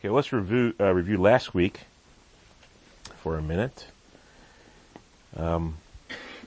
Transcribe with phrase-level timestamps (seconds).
[0.00, 1.80] Okay, let's review uh, review last week
[3.22, 3.86] for a minute.
[5.36, 5.76] Um,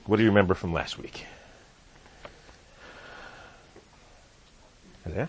[0.06, 1.24] what do you remember from last week?
[5.08, 5.26] Yeah.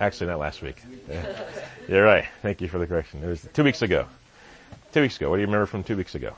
[0.00, 0.82] Actually, not last week.
[1.08, 1.26] Yeah.
[1.88, 2.24] You're right.
[2.42, 3.22] Thank you for the correction.
[3.22, 4.06] It was two weeks ago.
[4.92, 5.30] Two weeks ago.
[5.30, 6.32] What do you remember from two weeks ago?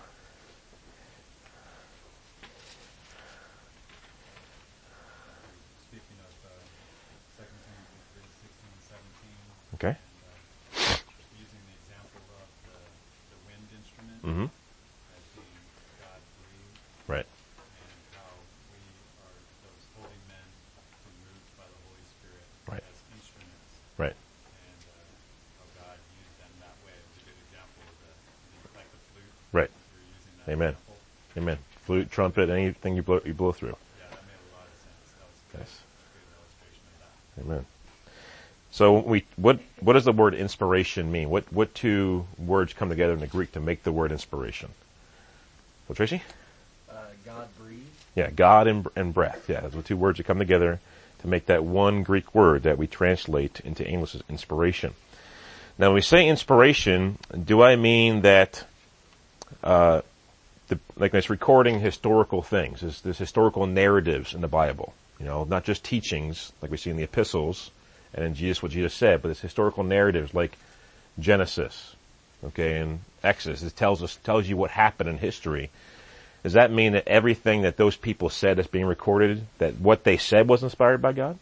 [5.89, 6.53] Speaking of uh,
[7.39, 9.95] 2 Timothy 3, 16 and 17, Okay.
[9.95, 10.97] and, uh,
[11.39, 12.79] using the example of the,
[13.33, 14.49] the wind instrument Mm-hmm.
[14.49, 15.61] as being
[16.01, 16.79] God breathed,
[17.09, 17.29] Right.
[17.29, 18.33] and how
[18.73, 18.81] we
[19.23, 19.37] are
[19.69, 20.47] those holy men
[21.05, 22.85] who moved by the Holy Spirit Right.
[22.85, 23.71] as instruments,
[24.01, 24.17] Right.
[24.17, 24.97] and uh,
[25.61, 26.95] how God used them that way.
[26.97, 29.35] It was a good example of the, the like the flute.
[29.53, 29.69] Right.
[29.71, 30.73] if you're using that Amen.
[30.73, 30.97] example.
[31.37, 31.59] Amen.
[31.85, 33.77] Flute, trumpet, anything you blow, you blow through.
[33.99, 35.13] Yeah, that made a lot of sense.
[35.19, 35.61] That was good.
[35.61, 35.81] Yes.
[36.15, 37.53] Good illustration of that.
[37.53, 37.67] Amen.
[38.71, 41.29] So we, what, what does the word inspiration mean?
[41.29, 44.71] What, what two words come together in the Greek to make the word inspiration?
[45.89, 46.23] Well, Tracy?
[46.91, 47.83] Uh, God breathed.
[48.15, 49.47] Yeah, God and, and breath.
[49.49, 50.81] Yeah, those are two words that come together
[51.21, 54.95] to make that one Greek word that we translate into English as inspiration.
[55.79, 58.65] Now, when we say inspiration, do I mean that,
[59.65, 60.02] uh,
[61.03, 65.65] like it's recording historical things, there's, there's historical narratives in the Bible, you know, not
[65.65, 67.73] just teachings like we see in the epistles
[68.15, 70.57] and in Jesus, what Jesus said, but it's historical narratives like
[71.19, 71.97] Genesis,
[72.45, 73.65] okay, and Exodus.
[73.65, 75.71] It tells us, tells you what happened in history.
[76.45, 80.19] Does that mean that everything that those people said is being recorded, that what they
[80.19, 81.37] said was inspired by God?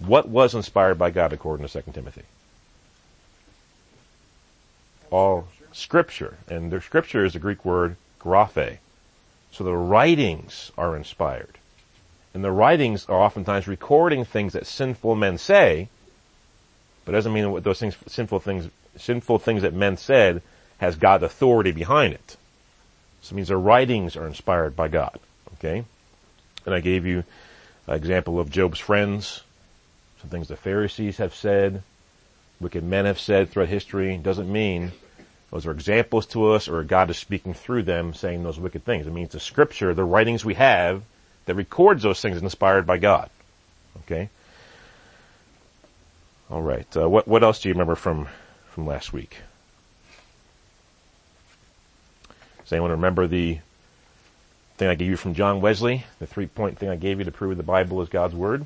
[0.00, 2.22] What was inspired by God according to 2 Timothy?
[5.12, 6.38] All scripture.
[6.48, 8.78] And the scripture is the Greek word graphe.
[9.52, 11.58] So the writings are inspired.
[12.32, 15.88] And the writings are oftentimes recording things that sinful men say,
[17.04, 20.42] but it doesn't mean that those things, sinful things, sinful things that men said
[20.78, 22.36] has God's authority behind it.
[23.22, 25.18] So it means their writings are inspired by God.
[25.54, 25.84] Okay?
[26.64, 27.24] And I gave you
[27.86, 29.42] an example of Job's friends,
[30.20, 31.82] some things the Pharisees have said,
[32.60, 34.16] wicked men have said throughout history.
[34.18, 34.92] Doesn't mean
[35.50, 39.06] those are examples to us or God is speaking through them saying those wicked things.
[39.06, 41.02] It means the scripture, the writings we have
[41.46, 43.30] that records those things inspired by God.
[44.04, 44.28] Okay?
[46.50, 48.28] Alright, uh, what, what else do you remember from,
[48.70, 49.36] from last week?
[52.62, 53.58] Does anyone remember the
[54.76, 56.04] thing I gave you from John Wesley?
[56.20, 58.64] The three point thing I gave you to prove the Bible is God's Word?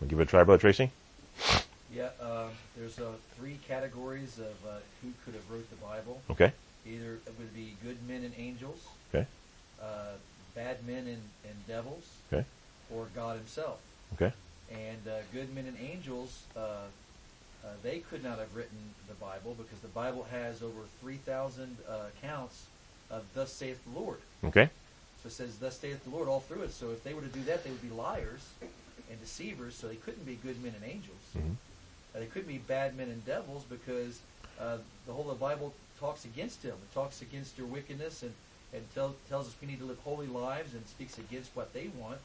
[0.00, 0.90] Wanna give it a try, Brother Tracy?
[1.94, 6.22] Yeah, uh, there's uh, three categories of uh, who could have wrote the Bible.
[6.30, 6.52] Okay.
[6.86, 8.78] Either it would be good men and angels,
[9.14, 9.26] Okay.
[9.80, 10.12] uh,
[10.54, 12.44] bad men and, and devils, Okay.
[12.90, 13.78] or God Himself.
[14.14, 14.32] Okay.
[14.72, 19.54] And uh, good men and angels, uh, uh, they could not have written the Bible
[19.56, 22.64] because the Bible has over 3,000 uh, accounts
[23.10, 24.70] of "Thus saith the Lord." Okay.
[25.22, 26.72] So it says, "Thus saith the Lord" all through it.
[26.72, 28.48] So if they were to do that, they would be liars
[29.10, 29.74] and deceivers.
[29.76, 31.22] So they couldn't be good men and angels.
[31.36, 31.56] Mhm.
[32.14, 34.20] Uh, they couldn't be bad men and devils because
[34.60, 36.72] uh, the whole of the Bible talks against them.
[36.72, 38.32] It talks against their wickedness and
[38.74, 41.90] and tell, tells us we need to live holy lives and speaks against what they
[41.98, 42.18] want.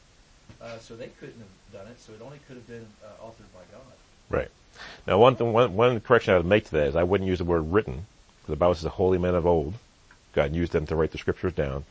[0.62, 2.00] Uh, so they couldn't have done it.
[2.00, 3.82] So it only could have been uh, authored by God.
[4.30, 4.48] Right.
[5.06, 7.38] Now one thing, one, one correction I would make to that is I wouldn't use
[7.38, 8.06] the word written,
[8.40, 9.74] because the Bible says the holy men of old,
[10.32, 11.84] God used them to write the scriptures down.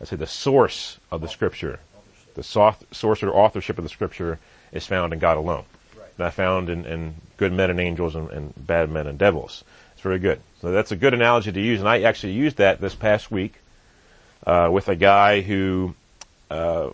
[0.00, 1.80] I say the source of the scripture,
[2.34, 4.38] the soft, source or authorship of the scripture
[4.72, 5.64] is found in God alone.
[6.16, 6.26] Right.
[6.26, 9.64] Not found in, in good men and angels and, and bad men and devils.
[9.92, 10.40] It's very good.
[10.60, 13.54] So that's a good analogy to use, and I actually used that this past week
[14.46, 15.94] uh, with a guy who,
[16.50, 16.90] uh,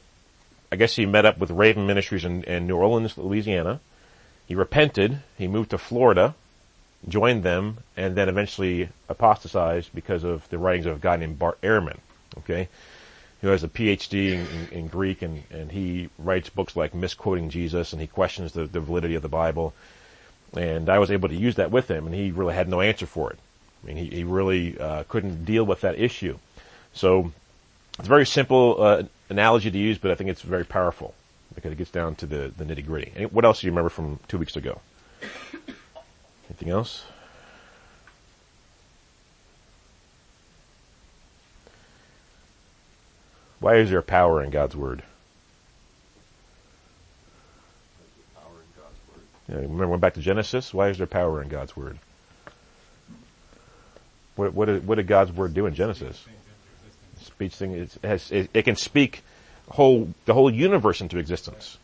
[0.72, 3.81] I guess he met up with Raven Ministries in, in New Orleans, Louisiana.
[4.46, 5.20] He repented.
[5.38, 6.34] He moved to Florida,
[7.08, 11.61] joined them, and then eventually apostatized because of the writings of a guy named Bart
[11.61, 11.99] Ehrman.
[12.38, 12.69] Okay,
[13.40, 17.48] who has a PhD in, in, in Greek, and, and he writes books like Misquoting
[17.50, 19.72] Jesus, and he questions the, the validity of the Bible.
[20.54, 23.06] And I was able to use that with him, and he really had no answer
[23.06, 23.38] for it.
[23.82, 26.38] I mean, he, he really uh, couldn't deal with that issue.
[26.92, 27.32] So
[27.98, 31.14] it's a very simple uh, analogy to use, but I think it's very powerful
[31.54, 33.26] because it gets down to the, the nitty gritty.
[33.26, 34.81] What else do you remember from two weeks ago?
[36.48, 37.04] Anything else?
[43.60, 45.02] Why is there power in God's word?
[49.48, 50.72] Yeah, remember, went back to Genesis.
[50.72, 51.98] Why is there power in God's word?
[54.36, 56.24] What, what, did, what did God's word do in Genesis?
[57.20, 57.72] Speech thing.
[57.72, 58.30] It has.
[58.30, 59.22] It, it can speak
[59.68, 61.76] whole, the whole universe into existence.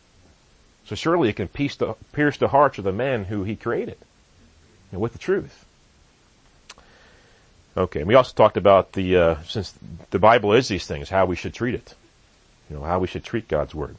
[0.85, 3.97] So surely it can pierce the, pierce the hearts of the men who he created
[4.91, 5.65] with the truth.
[7.77, 9.71] Okay, and we also talked about the, uh, since
[10.09, 11.93] the Bible is these things, how we should treat it.
[12.69, 13.95] You know, how we should treat God's Word.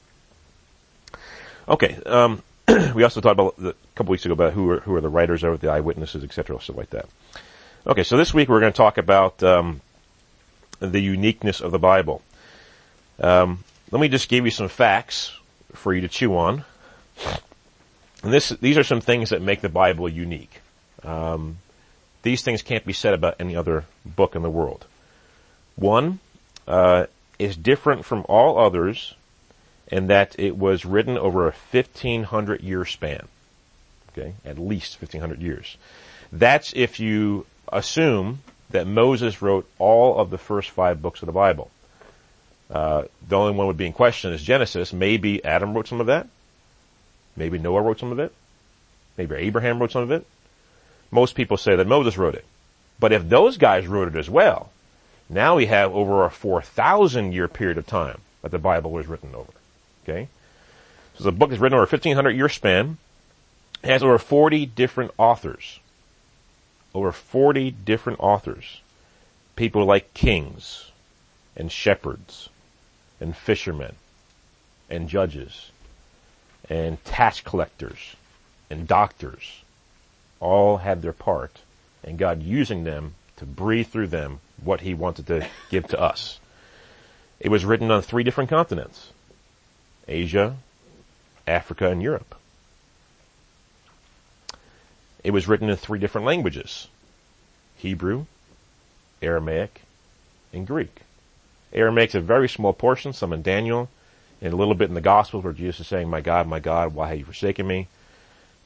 [1.69, 2.43] Okay, um,
[2.95, 5.09] we also talked about the, a couple weeks ago about who are, who are the
[5.09, 7.07] writers of the eyewitnesses, etc., stuff like that.
[7.87, 9.81] Okay, so this week we're going to talk about um,
[10.81, 12.21] the uniqueness of the Bible.
[13.21, 15.33] Um, let me just give you some facts
[15.73, 16.65] for you to chew on.
[18.25, 20.61] And this, these are some things that make the Bible unique.
[21.05, 21.59] Um,
[22.23, 24.85] these things can't be said about any other book in the world.
[25.77, 26.19] One
[26.67, 27.07] uh,
[27.39, 29.15] is different from all others
[29.87, 33.27] in that it was written over a 1500 year span.
[34.13, 35.77] Okay, at least 1500 years.
[36.33, 41.33] That's if you assume that Moses wrote all of the first five books of the
[41.33, 41.71] Bible.
[42.71, 44.93] Uh, the only one would be in question is Genesis.
[44.93, 46.29] Maybe Adam wrote some of that.
[47.37, 48.33] Maybe Noah wrote some of it.
[49.17, 50.27] Maybe Abraham wrote some of it.
[51.11, 52.45] Most people say that Moses wrote it.
[53.01, 54.71] But if those guys wrote it as well,
[55.29, 59.35] now we have over a 4,000 year period of time that the Bible was written
[59.35, 59.53] over.
[60.05, 60.29] Okay?
[61.17, 62.99] So the book is written over a 1500 year span.
[63.83, 65.81] It has over 40 different authors.
[66.95, 68.81] Over 40 different authors.
[69.57, 70.91] People like kings
[71.57, 72.49] and shepherds
[73.21, 73.95] and fishermen
[74.89, 75.71] and judges
[76.69, 78.17] and tax collectors
[78.71, 79.63] and doctors
[80.41, 81.61] all had their part
[82.05, 86.41] and God using them to breathe through them what he wanted to give to us.
[87.41, 89.13] It was written on three different continents.
[90.07, 90.57] Asia,
[91.47, 92.35] Africa, and Europe.
[95.23, 96.89] It was written in three different languages.
[97.77, 98.27] Hebrew,
[99.23, 99.83] Aramaic,
[100.53, 101.03] and Greek.
[101.73, 103.89] Aramaic is a very small portion, some in Daniel,
[104.41, 106.95] and a little bit in the Gospels where Jesus is saying, my God, my God,
[106.95, 107.89] why have you forsaken me?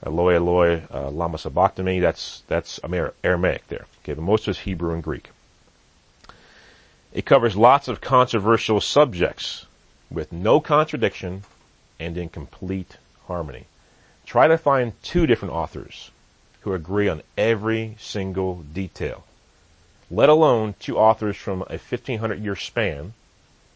[0.04, 2.80] Eloi, Eloi, uh, lama sabachthani, that's, that's
[3.22, 3.86] Aramaic there.
[4.02, 5.30] Okay, but most is Hebrew and Greek.
[7.12, 9.66] It covers lots of controversial subjects
[10.10, 11.44] with no contradiction
[12.00, 12.96] and in complete
[13.26, 13.66] harmony.
[14.26, 16.10] Try to find two different authors
[16.62, 19.24] who agree on every single detail,
[20.10, 23.14] let alone two authors from a 1500 year span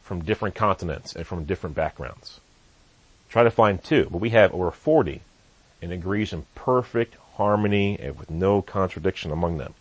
[0.02, 2.40] from different continents and from different backgrounds.
[3.28, 5.20] Try to find two, but we have over 40
[5.82, 9.74] and agrees in perfect harmony and with no contradiction among them.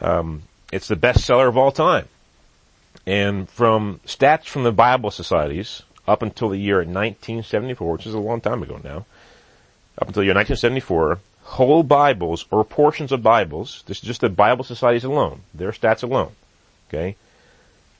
[0.00, 0.42] Um,
[0.72, 2.08] it's the bestseller of all time.
[3.06, 8.18] And from stats from the Bible societies up until the year 1974, which is a
[8.18, 9.06] long time ago now,
[10.00, 14.28] up until the year 1974, whole Bibles or portions of Bibles, this is just the
[14.28, 16.32] Bible societies alone, their stats alone,
[16.88, 17.16] okay,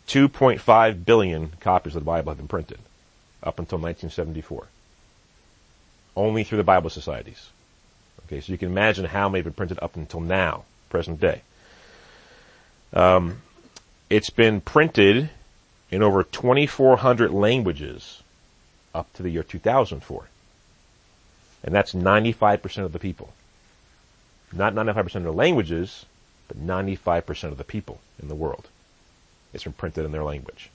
[0.07, 2.79] 2.5 billion copies of the Bible have been printed
[3.43, 4.67] up until 1974.
[6.19, 7.49] Only through the Bible societies.
[8.27, 11.43] Okay, so you can imagine how many have been printed up until now, present day.
[12.93, 13.41] Um,
[14.11, 15.31] it's been printed
[15.93, 18.21] in over 2,400 languages
[18.93, 20.27] up to the year 2004.
[21.63, 23.33] And that's 95% of the people.
[24.53, 26.05] Not 95% of the languages,
[26.49, 28.67] but 95% of the people in the world.
[29.55, 30.69] It's been printed in their language.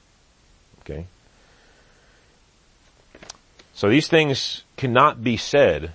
[0.82, 1.06] Okay?
[3.74, 5.92] So these things cannot be said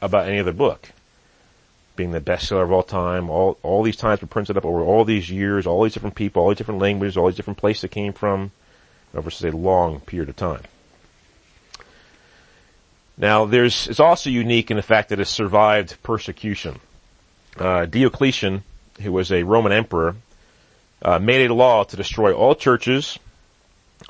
[0.00, 0.90] about any other book.
[1.96, 5.04] Being the bestseller of all time, all, all these times were printed up over all
[5.04, 7.92] these years, all these different people, all these different languages, all these different places it
[7.92, 8.50] came from,
[9.14, 10.62] over such a long period of time.
[13.16, 16.80] Now there's, it's also unique in the fact that it survived persecution.
[17.56, 18.64] Uh, Diocletian,
[19.00, 20.16] who was a Roman emperor,
[21.00, 23.18] uh, made a law to destroy all churches,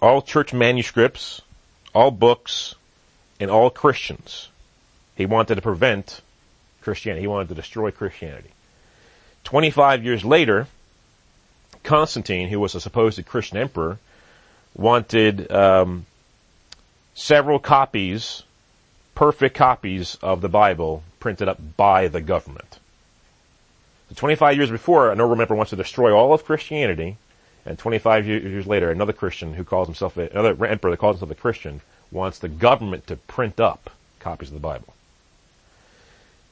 [0.00, 1.42] all church manuscripts,
[1.94, 2.74] all books,
[3.44, 4.48] and all Christians.
[5.16, 6.20] He wanted to prevent
[6.82, 7.20] Christianity.
[7.20, 8.50] He wanted to destroy Christianity.
[9.44, 10.66] 25 years later,
[11.82, 13.98] Constantine, who was a supposed Christian emperor,
[14.74, 16.06] wanted um,
[17.14, 18.42] several copies,
[19.14, 22.78] perfect copies of the Bible printed up by the government.
[24.08, 27.18] So 25 years before, an emperor wants to destroy all of Christianity,
[27.66, 31.30] and 25 years later, another Christian who calls himself a, another emperor that calls himself
[31.30, 31.82] a Christian
[32.14, 33.90] wants the government to print up
[34.20, 34.94] copies of the Bible.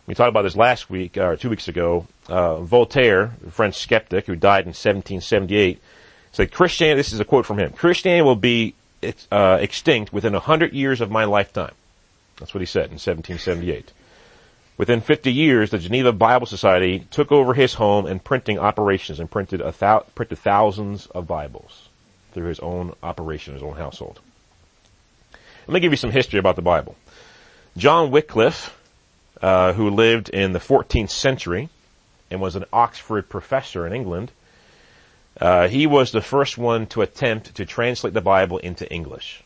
[0.07, 2.07] We talked about this last week, or two weeks ago.
[2.29, 5.81] Uh, Voltaire, a French skeptic who died in 1778,
[6.33, 8.75] said Christianity, this is a quote from him, Christianity will be
[9.31, 11.75] uh, extinct within 100 years of my lifetime.
[12.39, 13.93] That's what he said in 1778.
[14.79, 19.31] Within 50 years, the Geneva Bible Society took over his home and printing operations and
[19.31, 21.89] printed, thou- printed thousands of Bibles.
[22.33, 24.19] through his own operation, his own household.
[25.67, 26.97] Let me give you some history about the Bible.
[27.77, 28.77] John Wycliffe,
[29.41, 31.69] uh, who lived in the 14th century
[32.31, 34.33] and was an Oxford professor in England,
[35.41, 39.43] uh, he was the first one to attempt to translate the Bible into English.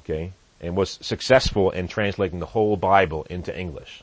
[0.00, 0.30] Okay,
[0.60, 4.02] and was successful in translating the whole Bible into English.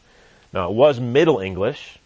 [0.52, 1.98] Now it was Middle English,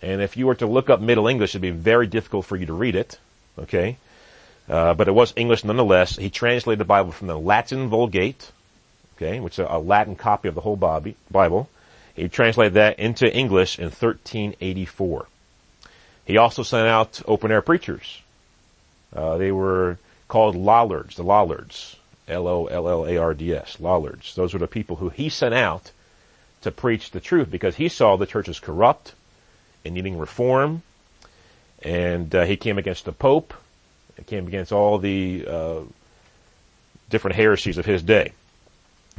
[0.00, 2.64] and if you were to look up Middle English, it'd be very difficult for you
[2.66, 3.18] to read it.
[3.58, 3.98] Okay,
[4.70, 6.16] uh, but it was English nonetheless.
[6.16, 8.50] He translated the Bible from the Latin Vulgate,
[9.20, 11.68] okay, which is a Latin copy of the whole Bible.
[12.14, 15.26] He translated that into English in 1384.
[16.24, 18.22] He also sent out open air preachers.
[19.14, 19.98] Uh, they were
[20.28, 21.96] called Lollards, the Lollards.
[22.28, 24.34] L-O-L-L-A-R-D-S, Lollards.
[24.36, 25.90] Those were the people who he sent out
[26.62, 29.14] to preach the truth because he saw the church as corrupt
[29.84, 30.82] and needing reform.
[31.82, 33.52] And uh, he came against the Pope.
[34.16, 35.80] He came against all the uh,
[37.08, 38.32] different heresies of his day.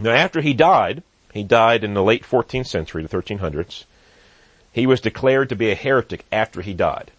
[0.01, 3.86] Now, after he died, he died in the late 14th century, the 1300s.
[4.74, 7.12] He was declared to be a heretic after he died.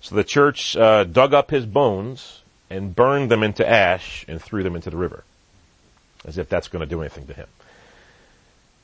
[0.00, 4.62] So the church uh, dug up his bones and burned them into ash and threw
[4.62, 5.24] them into the river.
[6.24, 7.48] As if that's going to do anything to him.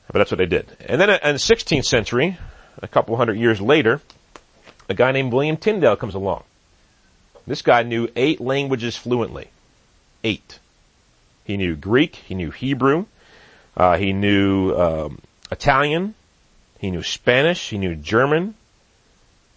[0.07, 0.65] But that's what they did.
[0.85, 2.37] And then in the 16th century,
[2.81, 4.01] a couple hundred years later,
[4.89, 6.43] a guy named William Tyndale comes along.
[7.47, 9.49] This guy knew eight languages fluently.
[10.23, 10.59] Eight.
[11.49, 13.07] He knew Greek, he knew Hebrew,
[13.75, 15.17] uh, he knew um,
[15.51, 16.13] Italian,
[16.77, 18.53] he knew Spanish, he knew German,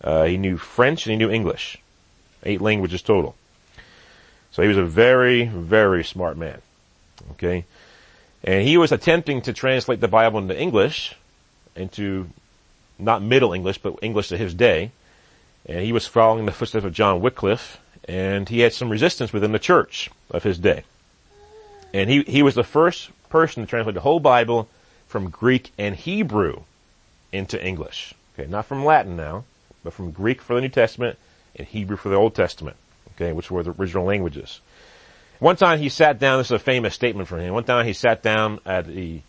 [0.03, 1.77] uh, he knew French, and he knew English.
[2.45, 3.37] Eight languages total.
[4.53, 6.63] So he was a very, very smart man.
[7.33, 7.67] Okay?
[8.43, 11.15] And he was attempting to translate the Bible into English,
[11.77, 12.27] into
[12.99, 14.93] not Middle English, but English to his day.
[15.67, 19.53] And he was following the footsteps of John Wycliffe, and he had some resistance within
[19.53, 20.85] the church of his day.
[21.93, 24.69] And he, he was the first person to translate the whole Bible
[25.09, 26.63] from Greek and Hebrew
[27.33, 28.15] into English.
[28.35, 29.45] Okay, not from Latin now,
[29.85, 31.19] but from Greek for the New Testament
[31.57, 32.77] and Hebrew for the Old Testament
[33.17, 34.61] okay, which were the original languages.
[35.39, 37.93] One time he sat down, this is a famous statement from him, one time he
[37.93, 39.23] sat down at the,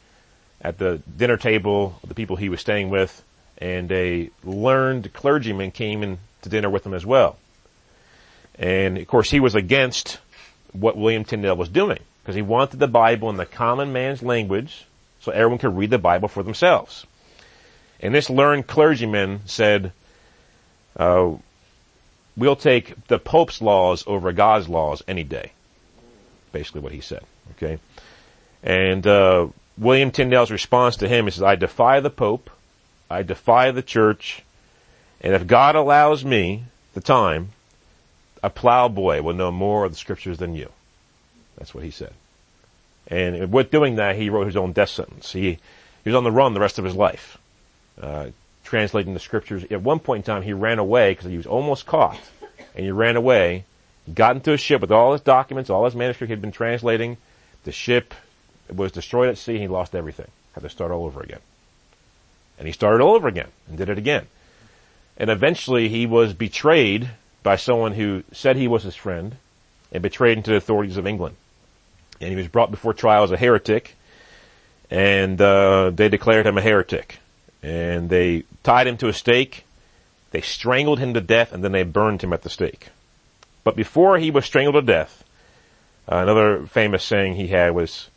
[0.62, 3.24] at the dinner table of the people he was staying with,
[3.58, 7.38] and a learned clergyman came in to dinner with him as well.
[8.60, 10.20] And of course he was against
[10.72, 14.86] what William Tyndale was doing, because he wanted the Bible in the common man's language,
[15.20, 17.06] so everyone could read the Bible for themselves.
[18.00, 19.92] And this learned clergyman said,
[20.96, 21.32] uh,
[22.38, 25.52] we'll take the Pope's laws over God's laws any day.
[26.52, 27.24] Basically what he said.
[27.52, 27.80] Okay.
[28.64, 32.50] And, uh, William Tyndale's response to him is, I defy the Pope.
[33.10, 34.44] I defy the church.
[35.20, 36.64] And if God allows me
[36.94, 37.50] the time,
[38.44, 40.70] a plowboy will know more of the scriptures than you.
[41.58, 42.14] That's what he said.
[43.08, 45.32] And with doing that, he wrote his own death sentence.
[45.32, 45.52] He,
[46.04, 47.38] he was on the run the rest of his life.
[48.02, 48.28] Uh,
[48.64, 49.64] translating the scriptures.
[49.70, 52.20] At one point in time, he ran away because he was almost caught,
[52.76, 53.66] and he ran away.
[54.14, 57.18] Got into a ship with all his documents, all his manuscript he had been translating.
[57.64, 58.14] The ship
[58.74, 59.60] was destroyed at sea.
[59.60, 60.28] He lost everything.
[60.54, 61.40] Had to start all over again.
[62.58, 64.28] And he started all over again and did it again.
[65.18, 67.10] And eventually he was betrayed
[67.44, 69.36] by someone who said he was his friend
[69.92, 71.36] and betrayed into the authorities of England.
[72.24, 73.96] And he was brought before trial as a heretic
[74.90, 77.18] and uh, they declared him a heretic
[77.62, 79.66] and they tied him to a stake.
[80.32, 82.90] They strangled him to death and then they burned him at the stake.
[83.64, 85.24] But before he was strangled to death,
[86.12, 88.10] uh, another famous saying he had was,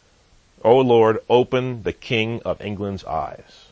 [0.65, 3.67] O Lord, open the King of England's eyes.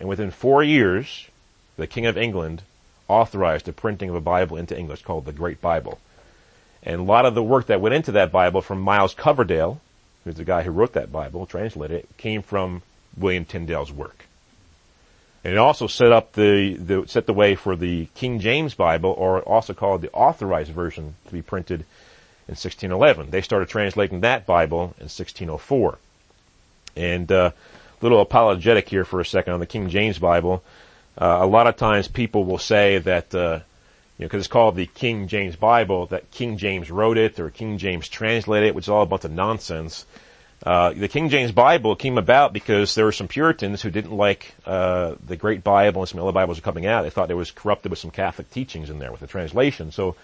[0.00, 1.28] And within four years,
[1.76, 2.62] the King of England
[3.08, 5.98] authorized the printing of a Bible into English called the Great Bible.
[6.84, 9.80] And a lot of the work that went into that Bible from Miles Coverdale,
[10.24, 12.82] who's the guy who wrote that Bible, translated it, came from
[13.16, 14.26] William Tyndale's work.
[15.44, 19.14] And it also set up the, the, set the way for the King James Bible,
[19.16, 21.80] or also called the Authorized Version, to be printed
[22.48, 23.30] in 1611.
[23.30, 25.98] They started translating that Bible in 1604.
[26.96, 30.62] And uh, a little apologetic here for a second on the King James Bible.
[31.16, 33.60] Uh, a lot of times people will say that, uh,
[34.18, 37.50] you know, because it's called the King James Bible, that King James wrote it or
[37.50, 40.06] King James translated it, which is all a bunch of nonsense.
[40.64, 44.54] Uh, the King James Bible came about because there were some Puritans who didn't like
[44.64, 47.02] uh, the Great Bible and some other Bibles were coming out.
[47.02, 49.90] They thought it was corrupted with some Catholic teachings in there with the translation.
[49.90, 50.16] So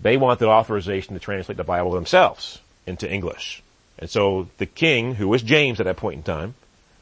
[0.00, 3.62] they wanted authorization to translate the Bible themselves into English.
[3.98, 6.54] And so the king, who was James at that point in time,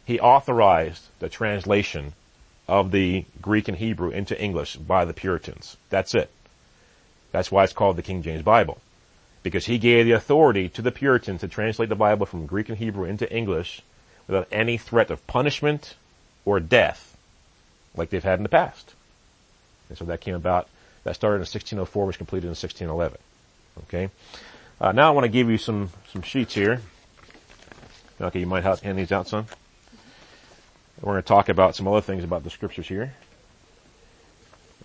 [0.05, 2.13] he authorized the translation
[2.73, 5.77] of the Greek and Hebrew into English by the Puritans.
[5.91, 6.31] That's it.
[7.31, 8.79] That's why it's called the King James Bible.
[9.43, 12.79] because he gave the authority to the Puritans to translate the Bible from Greek and
[12.79, 13.83] Hebrew into English
[14.27, 15.97] without any threat of punishment
[16.47, 17.15] or death
[17.95, 18.95] like they've had in the past.
[19.89, 20.69] And so that came about,
[21.05, 23.19] that started in 1604, was completed in 1611.
[23.85, 24.09] Okay?
[24.81, 26.81] Uh, now I want to give you some, some sheets here.
[28.21, 29.47] Okay, you might hand these out some.
[31.01, 33.15] We're going to talk about some other things about the scriptures here.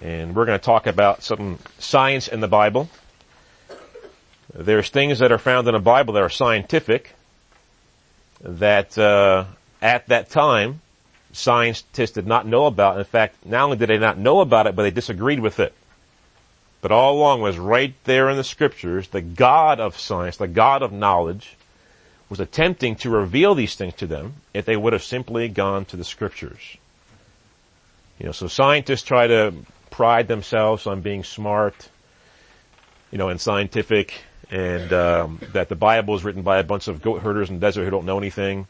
[0.01, 2.89] And we're going to talk about some science in the Bible.
[4.53, 7.13] There's things that are found in the Bible that are scientific
[8.41, 9.45] that uh,
[9.81, 10.81] at that time
[11.33, 12.97] scientists did not know about.
[12.97, 15.73] In fact, not only did they not know about it, but they disagreed with it.
[16.81, 20.83] But all along was right there in the scriptures, the God of science, the God
[20.83, 21.56] of knowledge,
[22.29, 25.95] was attempting to reveal these things to them if they would have simply gone to
[25.95, 26.77] the scriptures.
[28.19, 29.53] You know, so scientists try to
[29.91, 31.89] pride themselves on being smart,
[33.11, 34.13] you know, and scientific,
[34.49, 37.61] and um, that the Bible is written by a bunch of goat herders in the
[37.61, 38.67] desert who don't know anything.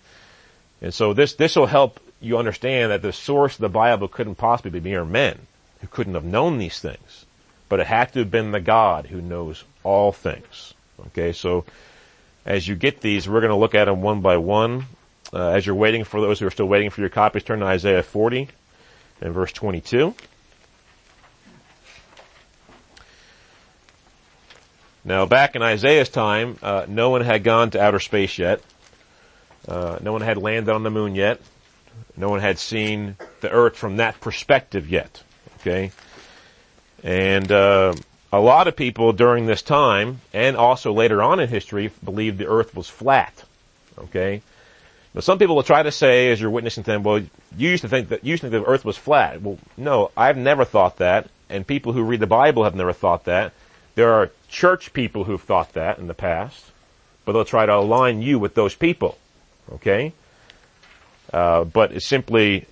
[0.82, 4.36] And so this this will help you understand that the source of the Bible couldn't
[4.36, 5.40] possibly be mere men
[5.82, 7.26] who couldn't have known these things,
[7.70, 10.74] but it had to have been the God who knows all things.
[11.08, 11.64] Okay, so
[12.48, 14.86] as you get these, we're going to look at them one by one.
[15.34, 17.66] Uh, as you're waiting for those who are still waiting for your copies, turn to
[17.66, 18.48] Isaiah 40
[19.22, 20.16] and verse 22.
[25.04, 28.62] Now, back in Isaiah's time, uh, no one had gone to outer space yet.
[29.68, 31.42] Uh, no one had landed on the moon yet.
[32.16, 35.22] No one had seen the Earth from that perspective yet.
[35.60, 35.92] Okay,
[37.04, 37.94] and uh,
[38.32, 42.48] a lot of people during this time, and also later on in history, believed the
[42.48, 43.44] Earth was flat.
[43.98, 44.42] Okay.
[45.14, 47.82] Now, some people will try to say, as you're witnessing to them, well, you used
[47.82, 49.42] to think that you used to think the Earth was flat.
[49.42, 53.26] Well, no, I've never thought that, and people who read the Bible have never thought
[53.26, 53.54] that.
[53.96, 56.72] There are church people who've thought that in the past,
[57.26, 59.18] but they'll try to align you with those people.
[59.72, 60.14] Okay?
[61.34, 62.66] Uh, but it's simply,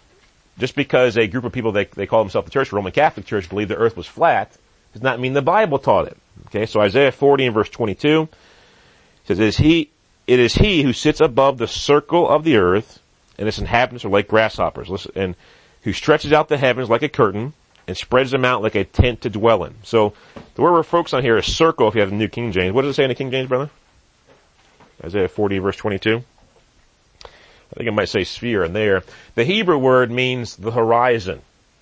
[0.60, 3.50] just because a group of people, they, they call themselves the church, Roman Catholic Church,
[3.50, 4.56] believe the earth was flat,
[4.96, 6.18] does not mean the Bible taught it.
[6.46, 8.30] Okay, so Isaiah 40 and verse 22
[9.26, 9.90] says, it is he,
[10.26, 13.02] it is he who sits above the circle of the earth,
[13.38, 15.36] and its inhabitants are like grasshoppers, and
[15.82, 17.52] who stretches out the heavens like a curtain,
[17.90, 19.76] and spreads them out like a tent to dwell in.
[19.84, 20.14] So,
[20.56, 22.74] the word we're focused on here is circle if you have the New King James.
[22.74, 23.70] What does it say in the King James, brother?
[25.04, 26.24] Isaiah 40 verse 22.
[27.26, 27.28] I
[27.76, 29.04] think it might say sphere in there.
[29.36, 31.42] The Hebrew word means the horizon.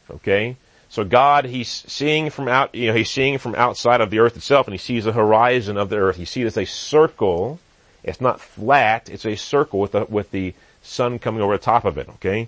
[0.10, 0.58] Okay?
[0.94, 4.38] So God, He's seeing from out, you know, He's seeing from outside of the earth
[4.38, 6.18] itself and He sees the horizon of the earth.
[6.18, 7.60] He sees it as a circle.
[8.04, 10.54] It's not flat, it's a circle with the, with the
[10.84, 12.48] sun coming over the top of it, okay?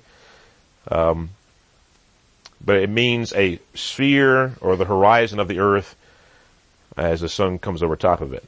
[0.87, 1.31] Um,
[2.63, 5.95] but it means a sphere or the horizon of the earth
[6.95, 8.43] as the sun comes over top of it.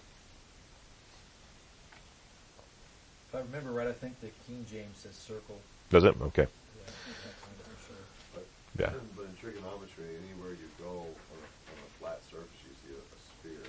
[3.29, 5.57] If I remember right, I think the King James says circle.
[5.89, 6.13] Does it?
[6.21, 6.45] Okay.
[6.45, 8.03] Yeah, I can't find it for sure.
[8.35, 8.45] But,
[8.79, 8.91] Yeah.
[9.15, 12.99] but in trigonometry, anywhere you go on a, on a flat surface, you see a,
[12.99, 13.67] a sphere,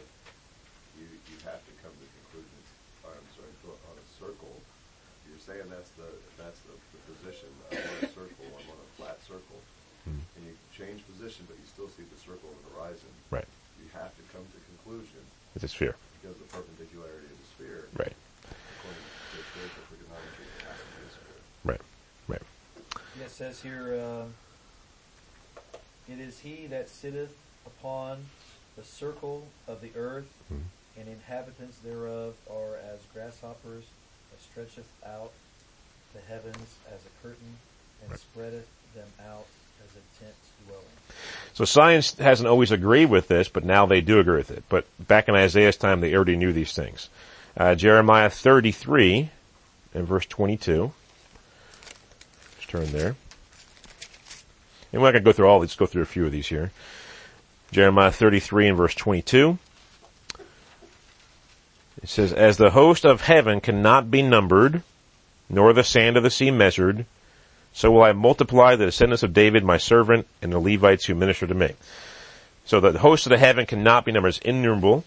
[0.99, 2.59] you, you have to come to the conclusion,
[3.07, 4.55] or I'm sorry, go on a circle,
[5.27, 8.91] you're saying that's the, that's the, the position, I'm on a circle, I'm on a
[8.99, 9.59] flat circle,
[10.07, 10.23] Hmm.
[10.39, 13.11] and you change position, but you still see the circle on the horizon.
[13.35, 13.45] Right.
[13.83, 15.19] You have to come to the conclusion,
[15.59, 15.97] It's a sphere.
[16.23, 18.15] because the perpendicularity of the sphere, Right.
[18.79, 21.43] according to spherical trigonometry, it has to be a sphere.
[21.65, 21.81] Right.
[22.29, 22.43] Right.
[23.19, 24.27] Yeah, it says here, uh,
[26.07, 27.35] it is he that sitteth
[27.67, 28.31] upon
[28.77, 30.63] the circle of the earth, Mhm.
[30.97, 33.91] and inhabitants thereof are as grasshoppers,
[34.31, 35.33] that stretcheth out
[36.13, 37.59] the heavens as a curtain,
[38.01, 38.21] and Right.
[38.21, 39.49] spreadeth them out
[41.59, 44.63] So science hasn't always agreed with this, but now they do agree with it.
[44.69, 47.09] But back in Isaiah's time, they already knew these things.
[47.57, 49.29] Uh, Jeremiah 33
[49.95, 50.93] and verse 22.
[52.55, 53.17] Let's turn there.
[54.93, 56.47] And we're not going to go through all, let's go through a few of these
[56.47, 56.71] here.
[57.73, 59.59] Jeremiah 33 and verse 22.
[62.03, 64.83] It says, As the host of heaven cannot be numbered,
[65.51, 67.05] nor the sand of the sea measured,
[67.79, 71.47] so will I multiply the descendants of David, my servant, and the Levites who minister
[71.47, 71.75] to me.
[72.65, 75.05] So the host of the heaven cannot be numbered; innumerable.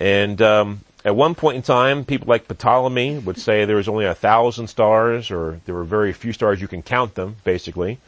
[0.00, 4.06] And um, at one point in time, people like Ptolemy would say there was only
[4.06, 6.60] a thousand stars, or there were very few stars.
[6.60, 8.00] You can count them, basically.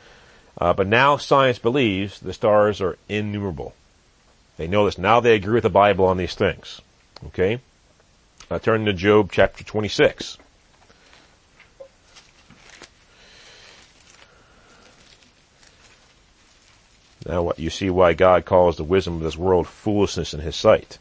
[0.61, 3.72] Uh, but now science believes the stars are innumerable.
[4.57, 4.99] They know this.
[4.99, 6.81] Now they agree with the Bible on these things.
[7.27, 7.61] Okay?
[8.51, 10.38] Uh, turn to Job chapter 26.
[17.26, 20.54] Now what you see why God calls the wisdom of this world foolishness in his
[20.54, 20.98] sight.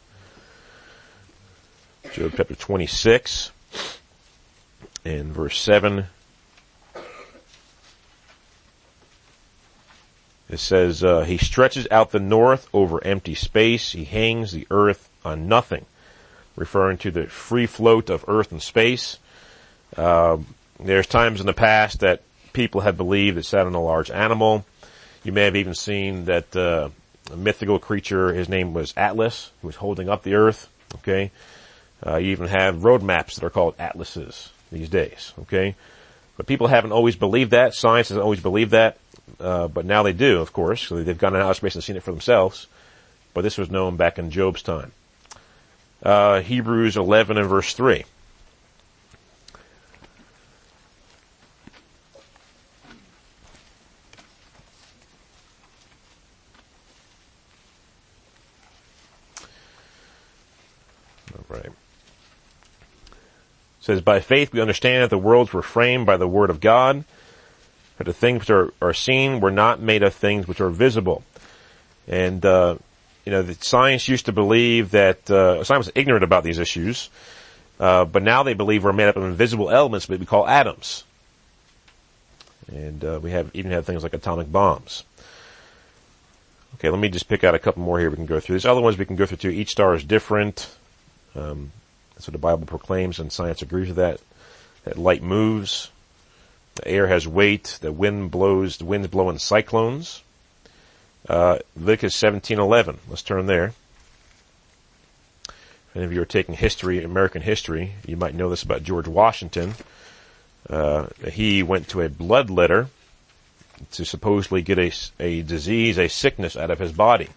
[2.13, 3.51] Job chapter 26
[5.03, 6.05] and verse 7.
[10.49, 13.91] It says, uh, he stretches out the north over empty space.
[13.91, 15.85] He hangs the earth on nothing,
[16.55, 19.17] referring to the free float of earth and space.
[19.95, 20.37] Uh,
[20.79, 22.21] there's times in the past that
[22.53, 24.65] people have believed it sat on a large animal.
[25.25, 26.89] You may have even seen that uh,
[27.33, 30.69] a mythical creature, his name was Atlas, who was holding up the earth.
[30.99, 31.31] Okay,
[32.05, 35.33] uh, you even have road maps that are called atlases these days.
[35.41, 35.73] Okay,
[36.37, 37.73] but people haven't always believed that.
[37.73, 38.99] Science hasn't always believed that,
[39.39, 40.83] uh, but now they do, of course.
[40.83, 42.67] So they've gone into outer space and seen it for themselves.
[43.33, 44.91] But this was known back in Job's time.
[46.03, 48.05] Uh, Hebrews 11 and verse 3.
[61.35, 61.65] All right.
[61.65, 61.73] It
[63.85, 67.05] says, by faith we understand that the worlds were framed by the word of God,
[67.97, 71.23] but the things which are, are seen were not made of things which are visible.
[72.07, 72.77] And, uh,
[73.25, 77.11] you know, the science used to believe that, uh, science was ignorant about these issues,
[77.79, 81.03] uh, but now they believe we're made up of invisible elements that we call atoms.
[82.67, 85.03] And, uh, we have, even have things like atomic bombs.
[86.75, 88.53] Okay, let me just pick out a couple more here we can go through.
[88.53, 89.49] There's other ones we can go through too.
[89.49, 90.75] Each star is different.
[91.35, 91.71] Um,
[92.15, 94.19] that's what the Bible proclaims and science agrees with that.
[94.85, 95.91] That light moves.
[96.75, 97.77] The air has weight.
[97.81, 100.23] The wind blows, the winds blow in cyclones.
[101.27, 102.97] Uh, Leviticus 17:11.
[103.09, 103.73] Let's turn there.
[105.47, 109.07] If any of you are taking history, American history, you might know this about George
[109.07, 109.75] Washington.
[110.69, 112.87] Uh, he went to a bloodletter
[113.91, 117.29] to supposedly get a, a disease, a sickness out of his body.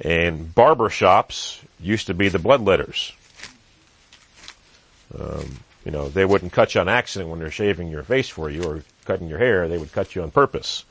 [0.00, 3.12] And barber shops used to be the bloodletters.
[5.16, 8.50] Um, you know, they wouldn't cut you on accident when they're shaving your face for
[8.50, 9.68] you or cutting your hair.
[9.68, 10.84] They would cut you on purpose.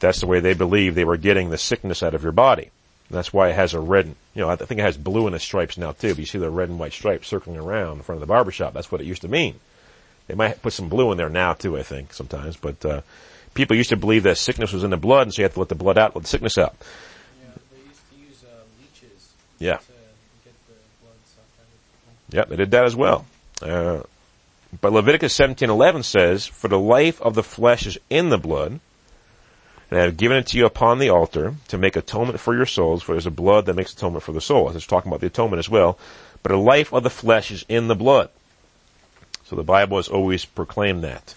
[0.00, 2.70] That's the way they believed they were getting the sickness out of your body.
[3.08, 5.32] And that's why it has a red, you know, I think it has blue in
[5.34, 6.10] the stripes now too.
[6.10, 8.50] But you see the red and white stripes circling around in front of the barber
[8.50, 8.72] shop.
[8.72, 9.60] That's what it used to mean.
[10.28, 12.56] They might put some blue in there now too, I think, sometimes.
[12.56, 13.02] But, uh,
[13.54, 15.58] people used to believe that sickness was in the blood and so you had to
[15.60, 16.74] let the blood out, let the sickness out.
[17.42, 19.76] Yeah, they used to use uh, leeches Yeah.
[19.76, 19.82] to
[20.44, 22.21] get the blood sucked out of people.
[22.32, 23.26] Yep, they did that as well.
[23.60, 24.00] Uh,
[24.80, 28.80] but Leviticus 17:11 says, "For the life of the flesh is in the blood,
[29.90, 32.66] and I have given it to you upon the altar to make atonement for your
[32.66, 33.02] souls.
[33.02, 35.58] For there's a blood that makes atonement for the soul." It's talking about the atonement
[35.58, 35.98] as well.
[36.42, 38.30] But the life of the flesh is in the blood.
[39.44, 41.34] So the Bible has always proclaimed that.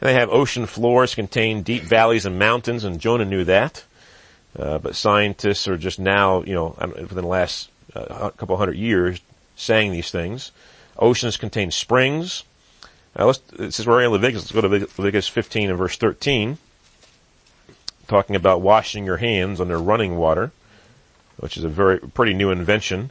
[0.00, 3.84] And they have ocean floors contain deep valleys and mountains, and Jonah knew that.
[4.58, 9.20] Uh, but scientists are just now, you know, within the last uh, couple hundred years,
[9.56, 10.52] saying these things.
[10.98, 12.44] Oceans contain springs.
[13.18, 14.42] Uh, let's, this is we're in Leviticus.
[14.42, 16.58] Let's go to Leviticus 15 and verse 13,
[18.06, 20.52] talking about washing your hands under running water,
[21.38, 23.10] which is a very pretty new invention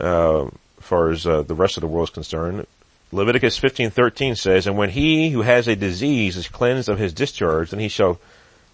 [0.00, 2.66] uh, as far as uh, the rest of the world is concerned.
[3.12, 7.70] Leviticus 15:13 says, "And when he who has a disease is cleansed of his discharge,
[7.70, 8.18] then he shall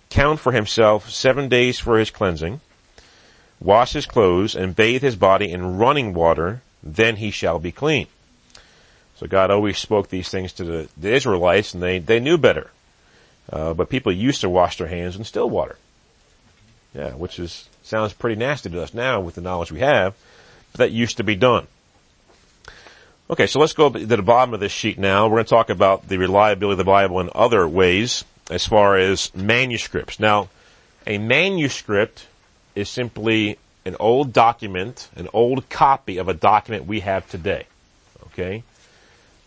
[0.09, 2.61] count for himself seven days for his cleansing,
[3.62, 8.07] wash his clothes, and bathe his body in running water, then he shall be clean."
[9.16, 12.70] So God always spoke these things to the, the Israelites, and they, they knew better.
[13.53, 15.77] Uh, but people used to wash their hands in still water.
[16.94, 20.14] Yeah, which is sounds pretty nasty to us now with the knowledge we have,
[20.72, 21.66] but that used to be done.
[23.31, 25.27] Okay, so let's go to the bottom of this sheet now.
[25.27, 28.96] We're going to talk about the reliability of the Bible in other ways as far
[28.96, 30.20] as manuscripts.
[30.20, 30.48] Now,
[31.07, 32.27] a manuscript
[32.75, 37.67] is simply an old document, an old copy of a document we have today.
[38.27, 38.63] Okay?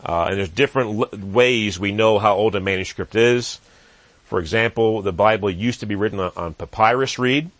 [0.04, 3.58] Uh, and there's different l- ways we know how old a manuscript is.
[4.26, 7.50] For example, the Bible used to be written on, on papyrus reed.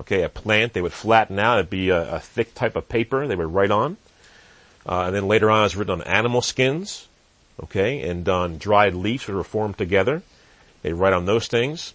[0.00, 1.58] Okay, a plant they would flatten out.
[1.58, 3.96] It'd be a, a thick type of paper they would write on.
[4.86, 7.08] Uh, and then later on, it's written on animal skins.
[7.62, 10.22] Okay, and on dried leaves that were formed together.
[10.82, 11.92] They write on those things.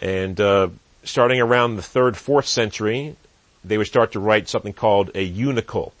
[0.00, 0.68] And uh,
[1.06, 3.16] starting around the third, fourth century,
[3.64, 5.92] they would start to write something called a unical.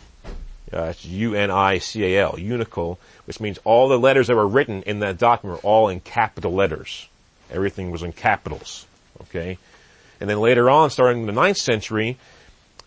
[0.72, 5.62] Uh, it's U-N-I-C-A-L, unical, which means all the letters that were written in that document
[5.62, 7.08] were all in capital letters.
[7.50, 8.86] Everything was in capitals.
[9.22, 9.58] Okay?
[10.20, 12.18] And then later on, starting in the ninth century,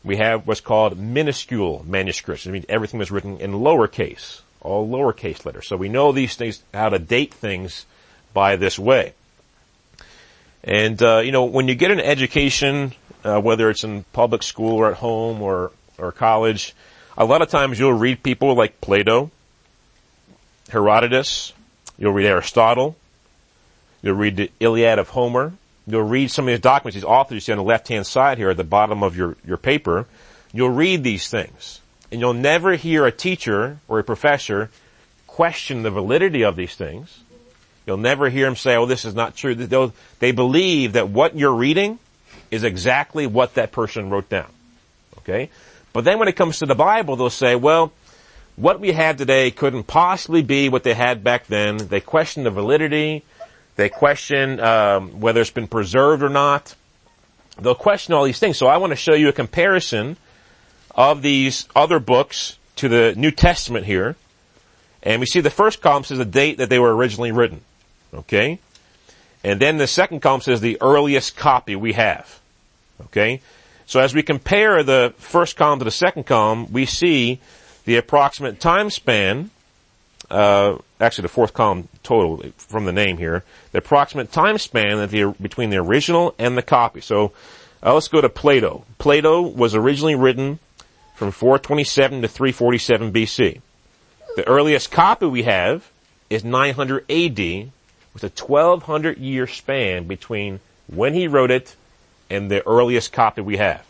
[0.03, 2.45] we have what's called minuscule manuscripts.
[2.45, 5.67] It means everything was written in lowercase, all lowercase letters.
[5.67, 7.85] So we know these things, how to date things
[8.33, 9.13] by this way.
[10.63, 12.93] And, uh, you know, when you get an education,
[13.23, 16.73] uh, whether it's in public school or at home or, or college,
[17.19, 19.29] A lot of times you'll read people like Plato,
[20.69, 21.51] Herodotus,
[21.97, 22.95] you'll read Aristotle,
[24.01, 25.51] you'll read the Iliad of Homer,
[25.85, 28.37] you'll read some of these documents, these authors you see on the left hand side
[28.37, 30.05] here at the bottom of your, your paper,
[30.53, 31.81] you'll read these things.
[32.09, 34.69] And you'll never hear a teacher or a professor
[35.27, 37.19] question the validity of these things.
[37.89, 39.55] You'll never hear them say, oh, this is not true.
[39.55, 41.97] They believe that what you're reading
[42.51, 44.45] is exactly what that person wrote down.
[45.17, 45.49] Okay?
[45.91, 47.91] But then when it comes to the Bible, they'll say, well,
[48.57, 51.77] what we have today couldn't possibly be what they had back then.
[51.77, 53.23] They question the validity.
[53.75, 56.75] They question um, whether it's been preserved or not.
[57.59, 58.55] They'll question all these things.
[58.59, 60.15] So I want to show you a comparison
[60.93, 64.15] of these other books to the New Testament here.
[65.01, 67.61] And we see the first column says the date that they were originally written.
[68.13, 68.59] Okay?
[69.43, 72.39] And then the second column says the earliest copy we have.
[73.05, 73.41] Okay?
[73.85, 77.39] So as we compare the first column to the second column, we see
[77.85, 79.49] the approximate time span,
[80.29, 85.09] uh, actually the fourth column total from the name here, the approximate time span that
[85.09, 87.01] the, between the original and the copy.
[87.01, 87.31] So
[87.81, 88.85] uh, let's go to Plato.
[88.97, 90.59] Plato was originally written
[91.15, 93.61] from 427 to 347 BC.
[94.35, 95.89] The earliest copy we have
[96.29, 97.71] is 900 AD
[98.13, 101.75] with a 1200 year span between when he wrote it
[102.29, 103.85] and the earliest copy we have.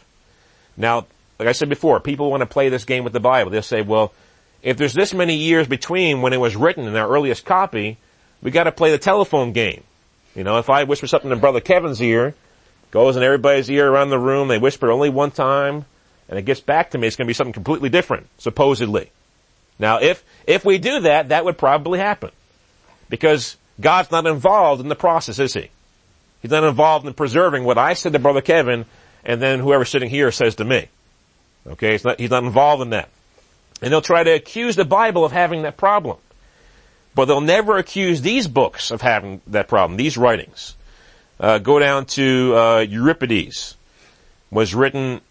[0.78, 1.06] Now,
[1.38, 3.52] like I said before, people want to play this game with the Bible.
[3.52, 4.14] They'll say, well,
[4.62, 7.98] if there's this many years between when it was written and our earliest copy,
[8.42, 9.84] we got to play the telephone game.
[10.36, 12.34] You know, if I whisper something in Brother Kevin's ear,
[12.92, 15.86] goes in everybody's ear around the room, they whisper only one time,
[16.28, 19.12] and it gets back to me, it's going to be something completely different, supposedly.
[19.80, 22.32] Now, if if we do that, that would probably happen,
[23.10, 25.70] because God's not involved in the process, is He?
[26.42, 28.86] He's not involved in preserving what I said to Brother Kevin,
[29.26, 30.88] and then whoever's sitting here says to me.
[31.68, 33.10] Okay, he's not, he's not involved in that.
[33.82, 36.18] And they'll try to accuse the Bible of having that problem.
[37.16, 40.76] But they'll never accuse these books of having that problem, these writings.
[41.40, 43.76] Uh, go down to uh, Euripides.
[44.52, 45.22] Was written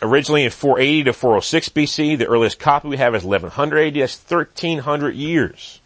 [0.00, 2.18] originally in 480 to 406 BC.
[2.18, 3.94] The earliest copy we have is 1100 AD.
[3.94, 5.80] That's 1300 years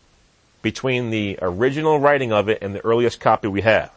[0.62, 3.90] between the original writing of it and the earliest copy we have.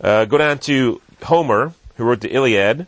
[0.00, 2.86] Uh, go down to Homer, who wrote the Iliad,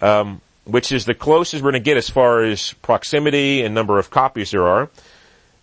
[0.00, 3.98] um, which is the closest we're going to get as far as proximity and number
[3.98, 4.88] of copies there are.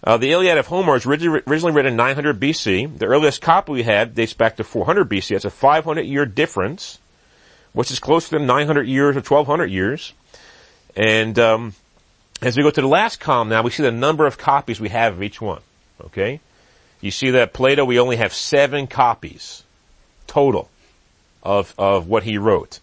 [0.03, 2.97] Uh, the Iliad of Homer was originally, written in 900 BC.
[2.97, 5.29] The earliest copy we had dates back to 400 BC.
[5.29, 6.97] That's a 500 year difference,
[7.73, 10.13] which is closer to 900 years or 1200 years.
[10.95, 11.73] And um,
[12.41, 14.89] as we go to the last column now, we see the number of copies we
[14.89, 15.61] have of each one.
[16.05, 16.39] Okay,
[16.99, 19.63] you see that Plato we only have seven copies
[20.27, 20.69] total
[21.43, 22.79] of of what he wrote.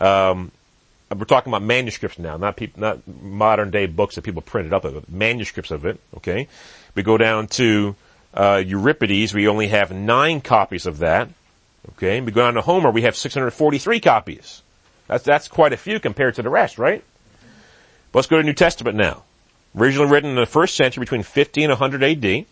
[0.00, 0.52] Um,
[1.16, 4.84] we're talking about manuscripts now, not people, not modern day books that people printed up
[4.84, 5.98] of it, manuscripts of it.
[6.16, 6.48] Okay,
[6.94, 7.96] we go down to
[8.34, 9.32] uh, Euripides.
[9.32, 11.28] We only have nine copies of that.
[11.92, 12.90] Okay, we go down to Homer.
[12.90, 14.62] We have 643 copies.
[15.06, 17.02] That's that's quite a few compared to the rest, right?
[18.12, 19.22] Let's go to New Testament now.
[19.76, 22.46] Originally written in the first century between 50 and 100 AD.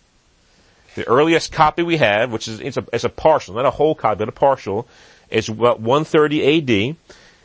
[0.97, 3.95] The earliest copy we have, which is it's a, it's a partial, not a whole
[3.95, 4.89] copy, but a partial,
[5.31, 6.97] is about 130 AD.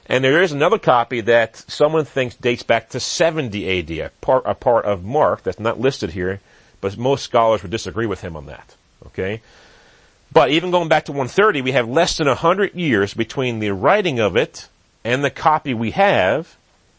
[0.05, 4.43] And there is another copy that someone thinks dates back to 70 AD, a part,
[4.45, 6.39] a part of Mark that's not listed here,
[6.79, 8.75] but most scholars would disagree with him on that.
[9.07, 9.41] Okay?
[10.31, 14.21] But even going back to 130, we have less than 100 years between the writing
[14.21, 14.69] of it
[15.03, 16.55] and the copy we have.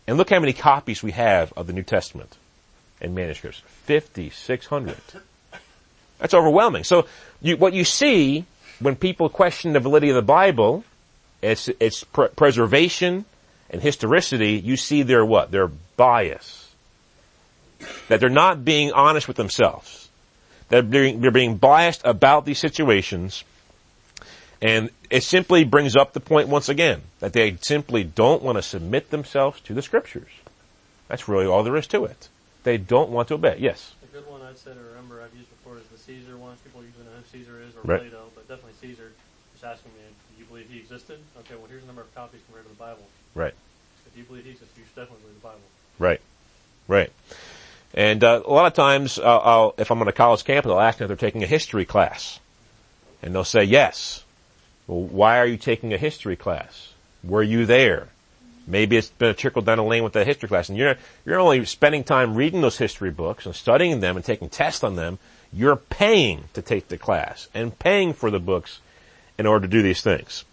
[0.06, 2.36] And look how many copies we have of the New Testament
[3.00, 3.62] and manuscripts.
[3.86, 4.96] 5,600.
[6.22, 6.85] That's overwhelming.
[6.85, 7.06] So
[7.40, 8.44] you, what you see
[8.78, 10.85] when people question the validity of the Bible,
[11.42, 13.24] its, its pr- preservation
[13.70, 15.50] and historicity, you see their what?
[15.50, 16.72] Their bias.
[18.06, 20.08] That they're not being honest with themselves.
[20.68, 23.42] That they're being, they're being biased about these situations.
[24.61, 28.62] And it simply brings up the point once again that they simply don't want to
[28.62, 30.30] submit themselves to the scriptures.
[31.08, 32.28] That's really all there is to it.
[32.62, 33.56] They don't want to obey.
[33.58, 33.92] Yes.
[34.22, 36.54] Good one I'd say to remember I've used before is the Caesar one.
[36.62, 38.00] People usually know who Caesar is or Right.
[38.00, 39.11] Plato, but definitely Caesar.
[39.52, 41.18] Just asking me, do you believe he existed?
[41.40, 43.02] Okay, well here's the number of copies compared to the Bible.
[43.35, 43.54] Right.
[44.06, 45.66] If you believe he existed, you should definitely believe the Bible.
[45.98, 46.20] Right.
[46.87, 47.11] Right.
[47.94, 50.80] And uh, a lot of times, uh, I'll, if I'm on a college campus, I'll
[50.80, 52.38] ask them if they're taking a history class,
[53.22, 54.24] and they'll say yes.
[54.87, 56.92] Well, why are you taking a history class?
[57.24, 58.08] Were you there?
[58.66, 61.40] Maybe it's been a trickle down the lane with that history class, and you're you're
[61.40, 65.18] only spending time reading those history books and studying them and taking tests on them.
[65.53, 68.81] You're paying to take the class and paying for the books
[69.38, 70.44] in order to do these things.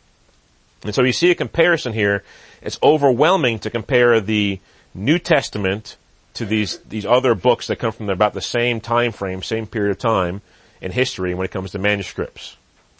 [0.84, 2.24] And so you see a comparison here.
[2.62, 4.60] It's overwhelming to compare the
[4.94, 5.96] New Testament
[6.36, 9.92] to these, these other books that come from about the same time frame, same period
[9.92, 10.42] of time
[10.82, 12.56] in history when it comes to manuscripts.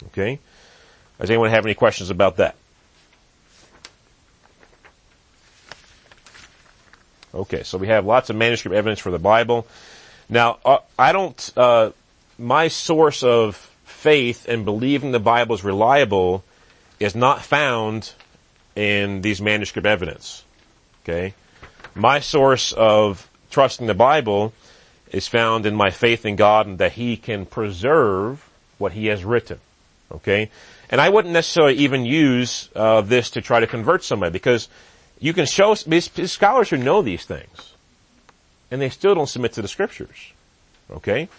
[0.08, 0.40] Okay?
[1.20, 2.56] Does anyone have any questions about that?
[7.34, 9.68] Okay, so we have lots of manuscript evidence for the Bible.
[10.30, 11.92] Now, uh, I don't, uh,
[12.38, 16.44] my source of faith and believing the Bible is reliable
[17.00, 18.14] is not found
[18.76, 20.44] in these manuscript evidence.
[21.04, 21.34] Okay?
[21.96, 24.54] My source of trusting the Bible
[25.12, 29.24] is found in my faith in God and that He can preserve what He has
[29.24, 29.60] written.
[30.12, 30.50] Okay?
[30.90, 34.68] And I wouldn't necessarily even use uh, this to try to convert somebody because
[35.20, 37.74] you can show scholars who know these things,
[38.72, 40.34] and they still don't submit to the scriptures.
[40.92, 41.30] Okay?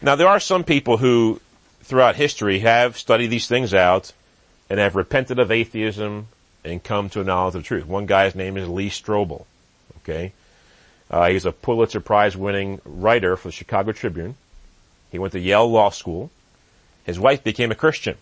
[0.00, 1.40] Now there are some people who,
[1.82, 4.12] throughout history, have studied these things out
[4.68, 6.28] and have repented of atheism
[6.64, 7.86] and come to a knowledge of truth.
[7.86, 9.44] One guy's name is Lee Strobel.
[9.98, 10.32] Okay?
[11.10, 14.34] Uh, he's a Pulitzer Prize winning writer for the Chicago Tribune.
[15.10, 16.30] He went to Yale Law School.
[17.04, 18.16] His wife became a Christian.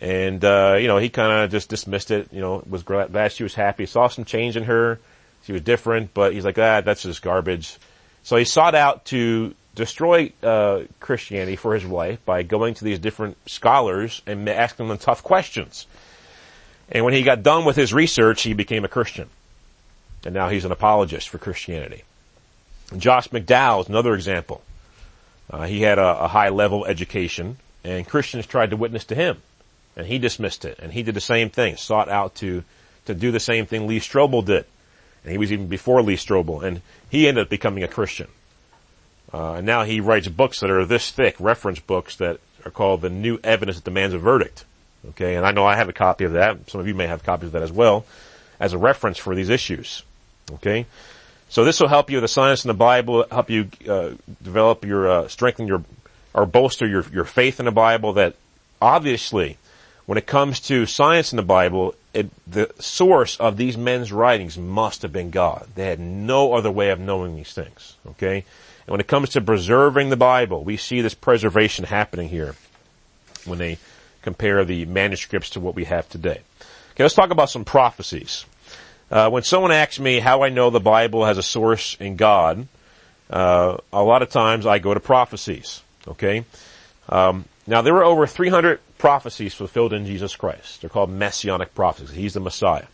[0.00, 3.42] And, uh, you know, he kind of just dismissed it, you know, was glad she
[3.42, 5.00] was happy, saw some change in her.
[5.44, 7.76] She was different, but he's like, ah, that's just garbage.
[8.22, 12.98] So he sought out to destroy, uh, Christianity for his wife by going to these
[12.98, 15.86] different scholars and asking them tough questions.
[16.90, 19.28] And when he got done with his research, he became a Christian.
[20.24, 22.04] And now he's an apologist for Christianity.
[22.96, 24.62] Josh McDowell is another example.
[25.50, 29.38] Uh, he had a, a high level education and Christians tried to witness to him
[29.98, 30.78] and he dismissed it.
[30.78, 32.62] And he did the same thing, sought out to,
[33.06, 34.64] to do the same thing Lee Strobel did.
[35.24, 36.62] And he was even before Lee Strobel.
[36.62, 36.80] And
[37.10, 38.28] he ended up becoming a Christian.
[39.34, 43.02] Uh, and now he writes books that are this thick, reference books that are called
[43.02, 44.64] The New Evidence That Demands a Verdict.
[45.10, 46.70] Okay, and I know I have a copy of that.
[46.70, 48.04] Some of you may have copies of that as well,
[48.58, 50.02] as a reference for these issues.
[50.54, 50.86] Okay,
[51.48, 54.10] so this will help you with the science in the Bible, help you uh,
[54.42, 55.84] develop your, uh, strengthen your,
[56.34, 58.14] or bolster your your faith in the Bible.
[58.14, 58.34] That
[58.82, 59.56] obviously
[60.08, 64.56] when it comes to science in the Bible, it, the source of these men's writings
[64.56, 65.68] must have been God.
[65.74, 67.94] They had no other way of knowing these things.
[68.06, 68.36] Okay?
[68.36, 72.54] And when it comes to preserving the Bible, we see this preservation happening here
[73.44, 73.76] when they
[74.22, 76.40] compare the manuscripts to what we have today.
[76.92, 78.46] Okay, let's talk about some prophecies.
[79.10, 82.66] Uh, when someone asks me how I know the Bible has a source in God,
[83.28, 85.82] uh, a lot of times I go to prophecies.
[86.06, 86.46] Okay,
[87.10, 90.80] um, now there were over 300 prophecies fulfilled in Jesus Christ.
[90.80, 92.16] They're called messianic prophecies.
[92.16, 92.86] He's the Messiah.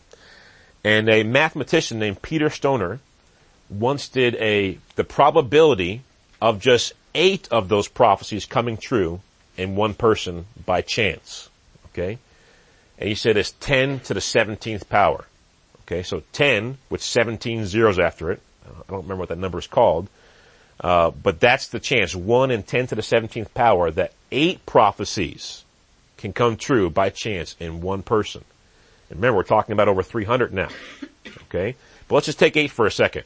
[0.83, 2.99] And a mathematician named Peter Stoner
[3.69, 6.01] once did a, the probability
[6.41, 9.21] of just eight of those prophecies coming true
[9.57, 11.49] in one person by chance.
[11.87, 12.19] Okay?
[12.99, 15.25] And he said it's 10 to the 17th power.
[15.83, 18.41] Okay, so 10 with 17 zeros after it.
[18.65, 20.09] I don't remember what that number is called.
[20.79, 25.63] Uh, but that's the chance, 1 in 10 to the 17th power, that eight prophecies
[26.17, 28.43] can come true by chance in one person.
[29.09, 30.69] And remember, we're talking about over 300 now.
[31.47, 31.75] Okay?
[32.07, 33.23] But let's just take eight for a second.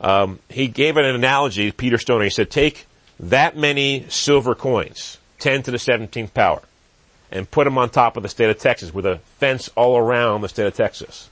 [0.00, 2.24] Um, he gave an analogy, Peter Stoner.
[2.24, 2.86] He said, take
[3.20, 6.62] that many silver coins, 10 to the 17th power,
[7.30, 10.40] and put them on top of the state of Texas with a fence all around
[10.40, 11.28] the state of Texas.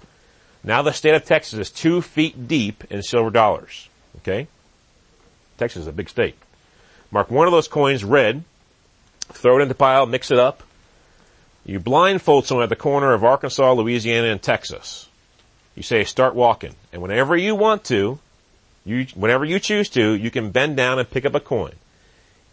[0.65, 3.89] Now the state of Texas is two feet deep in silver dollars.
[4.19, 4.49] Okay?
[5.59, 6.35] Texas is a big state.
[7.11, 8.43] Mark one of those coins red,
[9.33, 10.63] throw it in the pile, mix it up.
[11.65, 15.09] You blindfold someone at the corner of Arkansas, Louisiana, and Texas.
[15.75, 16.75] You say, start walking.
[16.93, 18.19] And whenever you want to,
[18.85, 21.73] you, whenever you choose to, you can bend down and pick up a coin.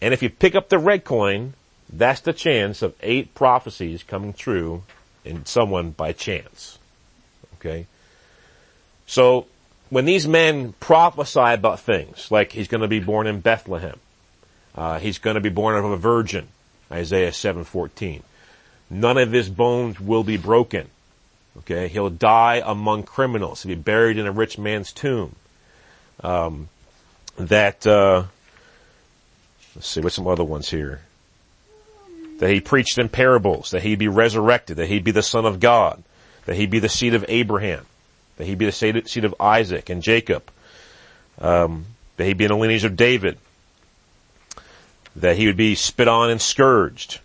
[0.01, 1.53] And if you pick up the red coin,
[1.91, 4.83] that's the chance of eight prophecies coming true
[5.23, 6.79] in someone by chance.
[7.55, 7.85] Okay?
[9.05, 9.45] So,
[9.89, 13.99] when these men prophesy about things, like he's to be born in Bethlehem,
[14.75, 16.47] uh, he's to be born of a virgin,
[16.93, 18.21] Isaiah 7:14.
[18.89, 20.87] None of his bones will be broken.
[21.59, 23.63] Okay, he'll die among criminals.
[23.63, 25.35] He'll be buried in a rich man's tomb.
[26.23, 26.69] Um,
[27.37, 28.23] that uh,
[29.75, 31.01] let's see, what's some other ones here?
[32.39, 33.71] That he preached in parables.
[33.71, 34.77] That he'd be resurrected.
[34.77, 36.03] That he'd be the son of God.
[36.45, 37.85] That he'd be the seed of Abraham.
[38.37, 40.43] That he'd be the seed of Isaac and Jacob.
[41.39, 41.85] Um,
[42.17, 43.37] that he'd be in the lineage of David
[45.15, 47.19] that he would be spit on and scourged,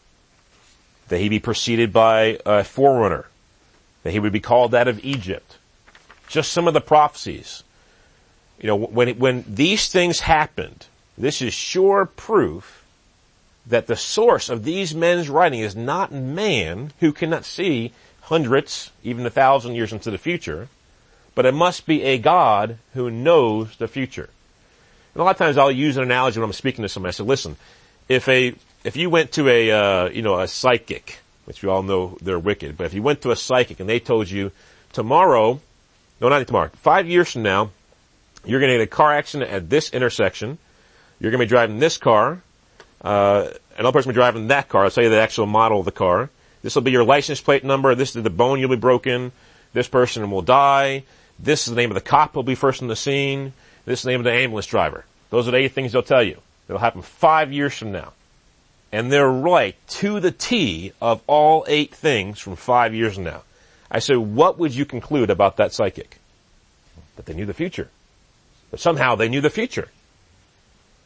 [1.09, 3.27] that he be preceded by a forerunner,
[4.03, 5.57] that he would be called out of Egypt.
[6.29, 7.65] Just some of the prophecies.
[8.61, 10.87] You know, when, when these things happened,
[11.17, 12.85] this is sure proof
[13.67, 19.25] that the source of these men's writing is not man who cannot see hundreds, even
[19.27, 20.69] a thousand years into the future,
[21.35, 24.29] but it must be a God who knows the future.
[25.15, 27.11] And a lot of times I'll use an analogy when I'm speaking to somebody.
[27.11, 27.57] I say, listen,
[28.09, 28.55] if a,
[28.85, 32.39] if you went to a, uh, you know, a psychic, which we all know they're
[32.39, 34.51] wicked, but if you went to a psychic and they told you
[34.93, 35.61] tomorrow,
[36.21, 37.71] no, not tomorrow, five years from now,
[38.45, 40.59] you're going to get a car accident at this intersection.
[41.21, 42.41] You're going to be driving this car.
[43.03, 44.85] Uh, another person will be driving that car.
[44.85, 46.31] I'll tell you the actual model of the car.
[46.63, 47.95] This will be your license plate number.
[47.95, 49.33] This is the bone you'll be broken.
[49.73, 51.05] This person will die.
[51.39, 53.53] This is the name of the cop who'll be first on the scene.
[53.85, 55.05] This is the name of the ambulance driver.
[55.31, 56.41] Those are the eight things they'll tell you.
[56.69, 58.13] It'll happen five years from now.
[58.93, 63.43] And they're right to the T of all eight things from five years from now.
[63.91, 66.19] I say, what would you conclude about that psychic?
[67.17, 67.89] That they knew the future.
[68.71, 69.89] But somehow they knew the future.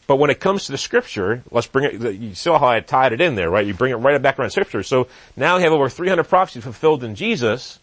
[0.06, 3.12] But when it comes to the scripture, let's bring it, you saw how I tied
[3.12, 3.66] it in there, right?
[3.66, 4.82] You bring it right back around scripture.
[4.82, 5.06] So
[5.36, 7.78] now you have over 300 prophecies fulfilled in Jesus.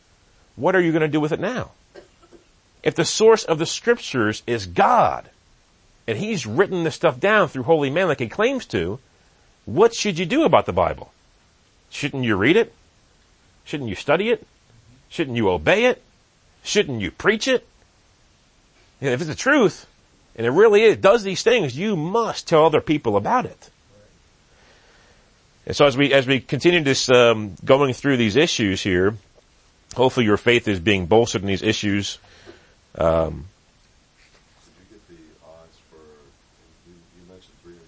[0.56, 1.72] What are you going to do with it now?
[2.84, 5.30] If the source of the scriptures is God,
[6.10, 9.00] and He's written this stuff down through holy men like He claims to,
[9.66, 11.12] what should you do about the Bible?
[11.90, 12.74] Shouldn't you read it?
[13.64, 14.46] Shouldn't you study it?
[15.10, 16.02] Shouldn't you obey it?
[16.64, 17.68] Shouldn't you preach it?
[19.02, 19.86] And if it's the truth,
[20.36, 23.70] and it really is, does these things, you must tell other people about it.
[25.66, 29.16] And so as we, as we continue this, um, going through these issues here,
[29.96, 32.18] hopefully your faith is being bolstered in these issues.
[32.98, 33.46] Um,
[34.66, 36.02] Did you get the odds for,
[36.88, 37.82] you, you mentioned three and,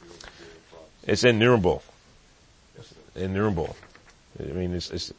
[0.00, 0.93] three and three and prophecy.
[1.06, 1.82] It's innumerable.
[2.76, 3.24] Yes, sir.
[3.24, 3.76] Innumerable.
[4.40, 5.12] I mean, it's, it's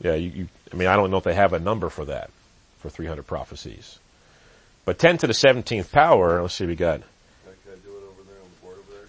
[0.00, 2.30] yeah, you, you, I mean, I don't know if they have a number for that,
[2.78, 3.98] for 300 prophecies.
[4.84, 7.06] But 10 to the 17th power, let's see, we got, Can
[7.46, 9.06] I, can I do it over there on the board over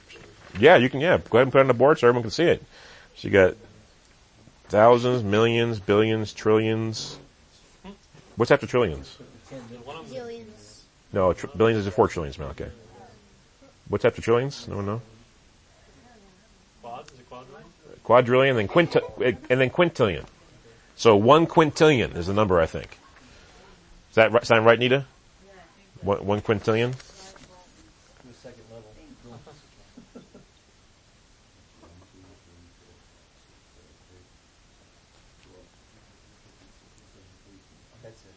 [0.54, 0.62] there?
[0.62, 2.32] yeah, you can, yeah, go ahead and put it on the board so everyone can
[2.32, 2.64] see it.
[3.16, 3.56] So you got
[4.68, 7.18] thousands, millions, billions, trillions.
[8.36, 9.18] What's after trillions?
[9.86, 10.84] One of them, Billions.
[11.14, 12.70] No, tr- billions is four trillions, man, okay.
[13.88, 14.68] What's after trillions?
[14.68, 15.02] No one know?
[16.82, 18.58] quad, is it quadrillion?
[18.58, 20.26] Then quint, and then quintillion.
[20.98, 22.98] So one quintillion is the number, I think.
[24.10, 25.06] Is that right, sound right, Nita?
[26.02, 26.92] One, one quintillion?
[26.92, 28.92] The second level.
[38.04, 38.36] That's it.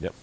[0.00, 0.14] Yep.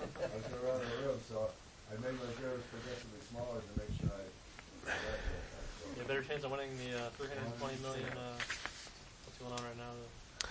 [0.00, 0.04] I
[0.34, 1.50] was going around the room, so
[1.90, 4.90] I made my journals progressively smaller to make sure I.
[4.90, 8.08] You have a better chance of winning the uh, 320 million.
[8.10, 8.38] Uh,
[9.24, 10.48] what's going on right now?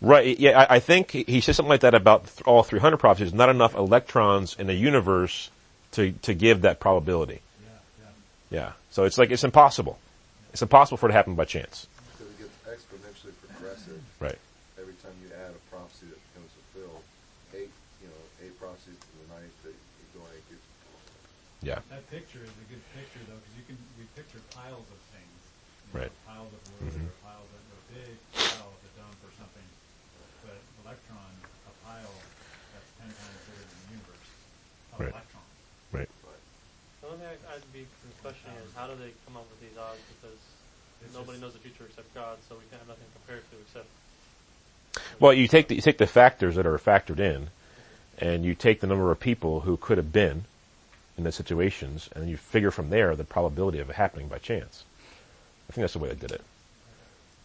[0.00, 0.38] Right.
[0.38, 3.32] Yeah, I, I think he- he said something like that about th- all 300 prophecies.
[3.34, 5.50] Not enough electrons in the universe
[5.92, 7.40] to, to give that probability.
[7.62, 7.68] Yeah,
[8.50, 8.60] yeah.
[8.60, 8.72] Yeah.
[8.90, 9.98] So it's like, it's impossible.
[10.52, 11.86] It's impossible for it to happen by chance.
[12.18, 14.38] Because it gets exponentially progressive Right.
[14.78, 17.02] every time you add a prophecy that becomes fulfilled.
[17.54, 17.70] Eight,
[18.02, 20.58] you know, eight prophecies to the ninth that you go and get.
[21.62, 21.84] Yeah.
[21.92, 25.40] That picture is a good picture though, because you can we picture piles of things,
[25.92, 26.12] you know, Right.
[26.24, 27.24] Piles of wood or mm-hmm.
[27.26, 29.66] piles of a big pile of a dump or something.
[30.40, 30.56] But
[30.88, 31.28] electron,
[31.68, 32.16] a pile
[32.72, 34.28] that's ten times bigger than the universe
[34.92, 35.12] of Right.
[35.12, 35.52] electrons.
[35.92, 36.10] Right.
[37.00, 37.84] The only thing I- I'd be
[38.24, 40.00] questioning is um, how do they come up with these odds?
[40.16, 40.40] Because
[41.04, 43.88] It's nobody knows the future except God, so we can't have nothing compared to except.
[45.20, 47.48] Well, you take the, you take the factors that are factored in,
[48.18, 50.44] and you take the number of people who could have been
[51.20, 54.84] in the situations, and you figure from there the probability of it happening by chance.
[55.68, 56.40] I think that's the way they did it.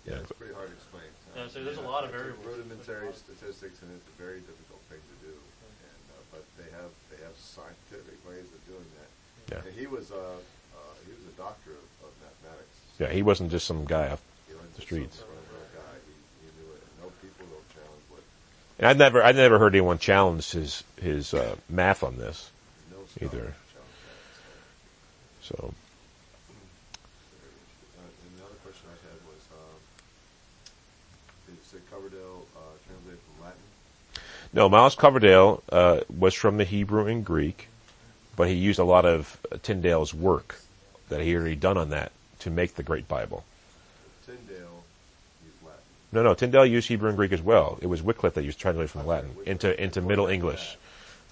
[0.08, 0.24] Yeah.
[0.24, 1.04] It's pretty hard to explain.
[1.36, 2.46] Yeah, so there's a lot of I variables.
[2.46, 5.34] Rudimentary statistics, and it's a very difficult thing to do.
[5.36, 9.10] And uh, but they have they have scientific ways of doing that.
[9.52, 9.68] Yeah.
[9.68, 12.76] And he was uh, uh, he was a doctor of, of mathematics.
[12.98, 15.20] Yeah, he wasn't just some guy off He wasn't the streets.
[15.20, 15.96] some run-of-the-mill guy.
[16.08, 16.14] He,
[16.48, 16.82] he knew it.
[17.04, 18.24] No people don't challenge what
[18.80, 22.50] And I've never, I've never heard anyone challenge his his uh, math on this.
[22.90, 23.54] no Either.
[25.46, 25.74] Scholar challenge that.
[25.74, 25.74] So.
[27.98, 29.42] Uh, and the other question I had was,
[31.68, 33.60] is it Coverdale uh, translated from Latin?
[34.54, 37.68] no, Miles Coverdale uh, was from the Hebrew and Greek.
[38.36, 40.60] but he used a lot of uh, Tyndale's work
[41.10, 43.44] that he had already done on that to make the Great Bible.
[44.26, 44.84] Tyndale
[45.46, 45.80] used Latin.
[46.12, 47.78] No, no, Tyndale used Hebrew and Greek as well.
[47.82, 50.78] It was Wycliffe that used translated from Latin into into Middle English.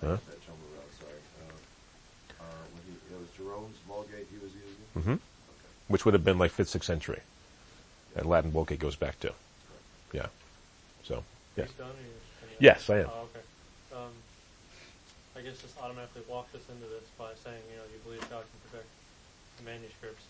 [0.01, 0.07] Huh?
[0.07, 1.11] That Chelmer Route, sorry.
[1.41, 4.27] Uh, uh, when he, it was Jerome's Vulgate
[4.93, 5.17] he was using?
[5.19, 7.19] hmm Which would have been like fifth, sixth century.
[8.15, 9.33] That Latin Vulgate goes back to.
[10.13, 10.27] Yeah.
[11.03, 11.23] So,
[11.57, 11.69] yes.
[11.69, 13.09] You done, or you just gonna- Yes, I am.
[13.09, 13.43] Oh, okay.
[13.97, 14.13] Um,
[15.35, 18.45] I guess this automatically walks us into this by saying, you know, you believe God
[18.45, 18.87] can protect
[19.65, 20.23] manuscripts.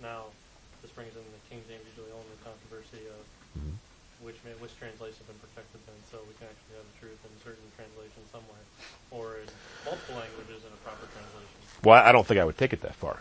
[0.00, 0.32] Now,
[0.80, 3.20] this brings in the King James usually only controversy of
[3.60, 3.76] Mhm.
[4.24, 7.32] which which translations have been protected then, so we can actually have the truth in
[7.44, 8.64] certain translations somewhere,
[9.12, 9.48] or in
[9.84, 11.60] multiple languages in a proper translation.
[11.84, 13.20] Well, I don't think I would take it that far.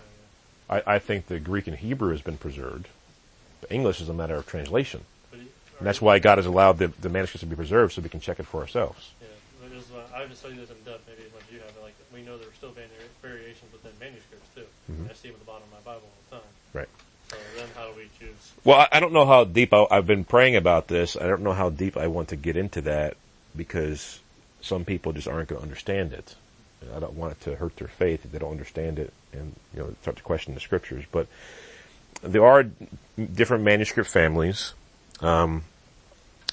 [0.70, 2.88] I, I think the Greek and Hebrew has been preserved.
[3.62, 5.02] The English is a matter of translation.
[5.32, 8.22] And that's why God has allowed the, the manuscripts to be preserved so we can
[8.22, 9.12] check it for ourselves.
[9.22, 9.28] Yeah,
[9.70, 11.74] this is why- I haven't studied this in depth, maybe as much as you have.
[11.76, 12.72] But like, we know there are still
[13.22, 14.66] variations within manuscripts too.
[14.92, 15.10] Mhm.
[15.10, 16.50] I see them at the bottom of my Bible all the time.
[16.74, 16.90] Right.
[17.30, 18.54] So then, how do we choose?
[18.64, 21.18] Well, I, I don't know how deep I, I've been praying about this.
[21.18, 23.18] I don't know how deep I want to get into that
[23.56, 24.20] because
[24.62, 26.36] some people just aren't going to understand it.
[26.94, 29.82] I don't want it to hurt their faith if they don't understand it and, you
[29.82, 31.06] know, start to question the scriptures.
[31.12, 31.28] But
[32.22, 32.64] there are
[33.34, 34.74] different manuscript families.
[35.22, 35.64] Um,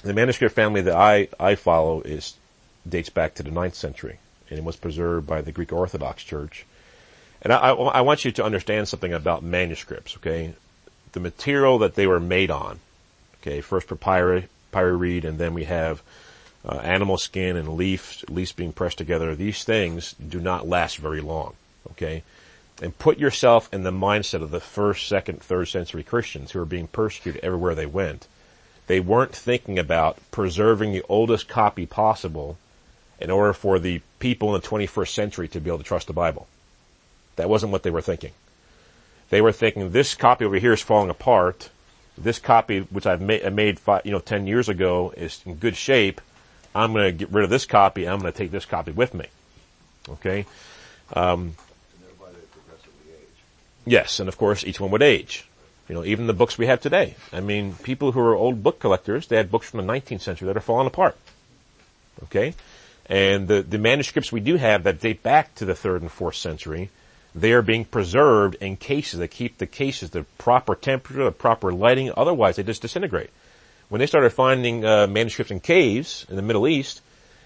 [0.03, 2.35] the manuscript family that I, I follow is,
[2.87, 4.19] dates back to the ninth century
[4.49, 6.65] and it was preserved by the Greek Orthodox Church.
[7.41, 10.53] And I, I, I want you to understand something about manuscripts, okay?
[11.13, 12.79] The material that they were made on,
[13.41, 13.61] okay?
[13.61, 16.01] First papyri, papyri and then we have
[16.67, 19.35] uh, animal skin and leaf, leaves being pressed together.
[19.35, 21.55] These things do not last very long,
[21.91, 22.23] okay?
[22.81, 26.65] And put yourself in the mindset of the first, second, third century Christians who were
[26.65, 28.27] being persecuted everywhere they went.
[28.87, 32.57] They weren't thinking about preserving the oldest copy possible
[33.19, 36.13] in order for the people in the 21st century to be able to trust the
[36.13, 36.47] Bible.
[37.35, 38.31] That wasn't what they were thinking.
[39.29, 41.69] They were thinking this copy over here is falling apart.
[42.17, 45.75] This copy, which I've made, made five, you know, 10 years ago is in good
[45.75, 46.21] shape.
[46.75, 48.07] I'm going to get rid of this copy.
[48.07, 49.27] I'm going to take this copy with me.
[50.09, 50.45] Okay.
[53.09, 53.27] Age.
[53.85, 55.47] Yes, and of course each one would age.
[55.87, 57.15] You know, even the books we have today.
[57.31, 60.47] I mean, people who are old book collectors, they had books from the 19th century
[60.47, 61.17] that are falling apart.
[62.23, 62.53] Okay?
[63.05, 66.35] And the, the manuscripts we do have that date back to the third and fourth
[66.35, 66.89] century,
[67.35, 71.73] they are being preserved in cases that keep the cases the proper temperature, the proper
[71.73, 73.29] lighting, otherwise they just disintegrate.
[73.93, 77.01] When they started finding uh, manuscripts in caves in the Middle East,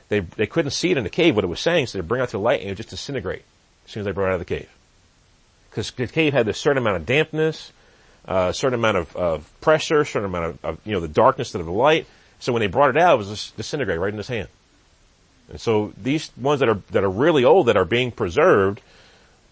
[0.08, 2.22] they, they couldn't see it in the cave what it was saying, so they bring
[2.22, 3.44] out to the light and it would just disintegrate
[3.84, 4.70] as soon as they brought it out of the cave
[5.70, 7.74] because the cave had a certain amount of dampness,
[8.30, 11.54] uh, a certain amount of, of pressure, certain amount of, of, you know, the darkness
[11.54, 12.08] of the light.
[12.40, 14.48] So when they brought it out, it was just disintegrate right in his hand.
[15.50, 18.80] And so these ones that are, that are really old that are being preserved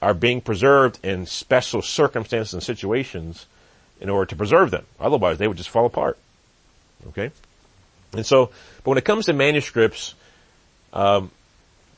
[0.02, 3.48] are being preserved in special circumstances and situations
[4.00, 4.86] in order to preserve them.
[4.98, 6.18] Otherwise they would just fall apart.
[7.10, 7.32] Okay?
[8.14, 8.48] And so,
[8.84, 10.16] but when it comes to manuscripts,
[10.94, 11.32] um,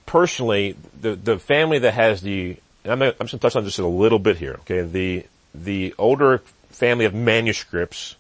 [0.06, 3.80] personally, the, the family that has the, I'm, I'm just going to touch on just
[3.80, 4.82] a little bit here, okay?
[4.82, 6.40] The, the older
[6.70, 8.16] family of manuscripts,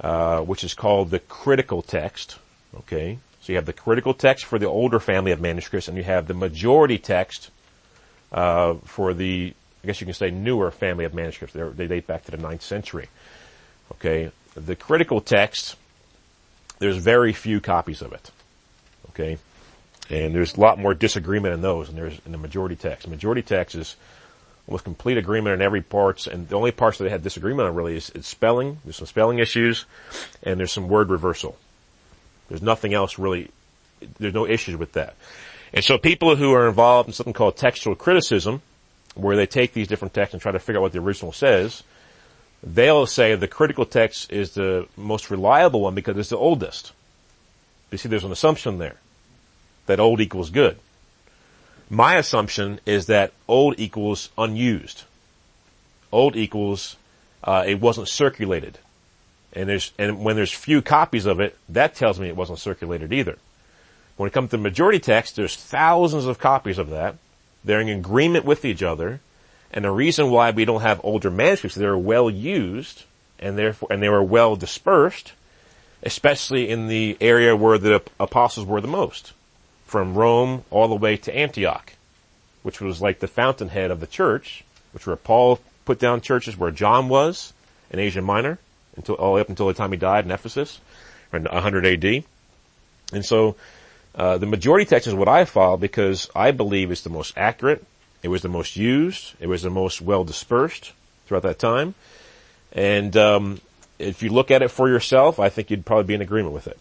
[0.00, 2.38] uh, which is called the critical text,
[2.78, 3.18] okay?
[3.42, 6.26] So you have the critical text for the older family of manuscripts, and you have
[6.26, 7.50] the majority text,
[8.32, 9.52] uh, for the,
[9.82, 11.54] I guess you can say newer family of manuscripts.
[11.54, 13.08] They're, they date back to the ninth century.
[13.92, 14.30] Okay?
[14.54, 15.76] The critical text,
[16.82, 18.30] there's very few copies of it.
[19.10, 19.38] Okay?
[20.10, 23.06] And there's a lot more disagreement in those than there's in the majority text.
[23.06, 23.96] Majority text is
[24.66, 27.74] almost complete agreement in every parts, and the only parts that they had disagreement on
[27.74, 28.78] really is, is spelling.
[28.84, 29.86] There's some spelling issues,
[30.42, 31.56] and there's some word reversal.
[32.48, 33.50] There's nothing else really,
[34.18, 35.14] there's no issues with that.
[35.72, 38.60] And so people who are involved in something called textual criticism,
[39.14, 41.82] where they take these different texts and try to figure out what the original says,
[42.62, 46.92] they'll say the critical text is the most reliable one because it's the oldest.
[47.90, 48.96] You see, there's an assumption there
[49.86, 50.78] that old equals good.
[51.90, 55.02] My assumption is that old equals unused.
[56.10, 56.96] Old equals
[57.44, 58.78] uh, it wasn't circulated,
[59.52, 63.12] and there's and when there's few copies of it, that tells me it wasn't circulated
[63.12, 63.36] either.
[64.16, 67.16] When it comes to majority text, there's thousands of copies of that.
[67.64, 69.20] They're in agreement with each other,
[69.72, 73.04] and the reason why we don't have older manuscripts, they're well used,
[73.38, 75.32] and therefore and they were well dispersed,
[76.02, 79.32] especially in the area where the apostles were the most
[79.92, 81.92] from Rome all the way to Antioch,
[82.62, 86.70] which was like the fountainhead of the church, which where Paul put down churches where
[86.70, 87.52] John was
[87.90, 88.58] in Asia Minor
[88.96, 90.80] until all up until the time he died in Ephesus,
[91.32, 92.24] in 100 AD.
[93.12, 93.56] And so
[94.14, 97.84] uh, the majority text is what I follow because I believe it's the most accurate,
[98.22, 99.34] It was the most used.
[99.40, 100.92] It was the most well dispersed
[101.26, 101.94] throughout that time.
[102.72, 103.60] And um,
[103.98, 106.66] if you look at it for yourself, I think you'd probably be in agreement with
[106.66, 106.78] it.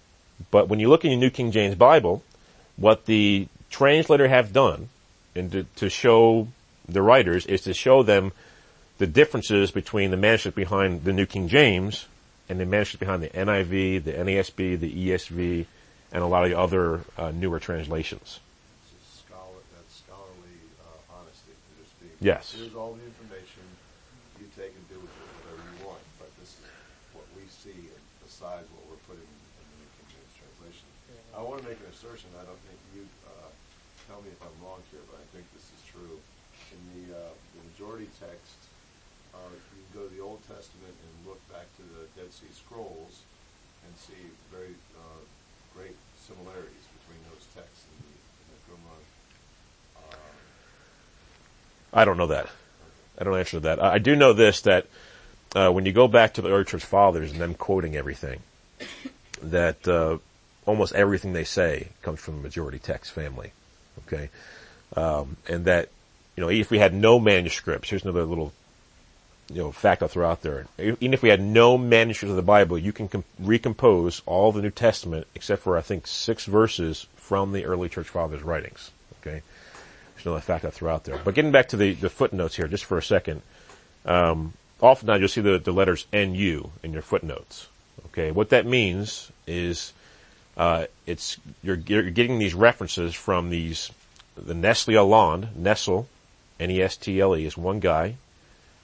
[0.49, 2.23] But when you look in your New King James Bible,
[2.77, 4.89] what the translator have done
[5.35, 6.47] and to, to show
[6.87, 8.31] the writers is to show them
[8.97, 12.05] the differences between the manuscript behind the New King James
[12.49, 15.65] and the manuscript behind the NIV, the NASB, the ESV,
[16.11, 18.39] and a lot of the other uh, newer translations.
[18.83, 21.51] It's a scholar, that's scholarly uh, honesty.
[21.75, 22.53] They're just being, Yes.
[22.53, 23.65] Here's all the information.
[24.37, 26.05] You take and do with it whatever you want.
[26.21, 26.69] But this is
[27.17, 27.89] what we see
[28.21, 30.85] besides what we're putting in the New King James translation.
[31.33, 32.29] I want to make an assertion.
[32.37, 33.49] I don't think you uh,
[34.05, 36.21] tell me if I'm wrong here, but I think this is true.
[36.69, 38.69] In the, uh, the majority text,
[39.33, 39.41] uh,
[39.73, 43.25] you can go to the Old Testament and look back to the Dead Sea Scrolls
[43.81, 45.21] and see very uh,
[45.73, 49.03] great similarities between those texts in the, in the Qumran.
[50.05, 50.37] Uh,
[51.93, 52.49] I don't know that.
[53.17, 53.81] I don't answer that.
[53.81, 54.87] I do know this that
[55.55, 58.39] uh, when you go back to the early church fathers and them quoting everything,
[59.43, 60.17] that uh,
[60.65, 63.51] almost everything they say comes from the majority text family.
[64.07, 64.29] Okay,
[64.95, 65.89] um, and that
[66.35, 68.53] you know if we had no manuscripts, here's another little
[69.49, 70.67] you know fact I'll throw out there.
[70.79, 74.61] Even if we had no manuscripts of the Bible, you can com- recompose all the
[74.61, 78.91] New Testament except for I think six verses from the early church fathers' writings.
[79.21, 79.41] Okay.
[80.25, 81.19] Another fact I threw out there.
[81.23, 83.41] But getting back to the, the footnotes here just for a second.
[84.05, 87.67] Um, oftentimes you'll see the, the letters NU in your footnotes.
[88.07, 88.31] Okay.
[88.31, 89.93] What that means is,
[90.57, 93.91] uh, it's, you're, you're getting these references from these,
[94.35, 96.07] the Nestle Aland, Nestle,
[96.59, 98.15] N-E-S-T-L-E is one guy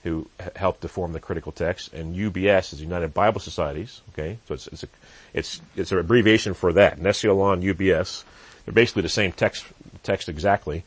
[0.04, 4.02] who helped to form the critical text, and UBS is United Bible Societies.
[4.14, 4.88] Okay, so it's it's a
[5.34, 7.00] it's it's an abbreviation for that.
[7.00, 8.24] Nestle Aland UBS.
[8.66, 9.66] They're basically the same text
[10.04, 10.84] text exactly,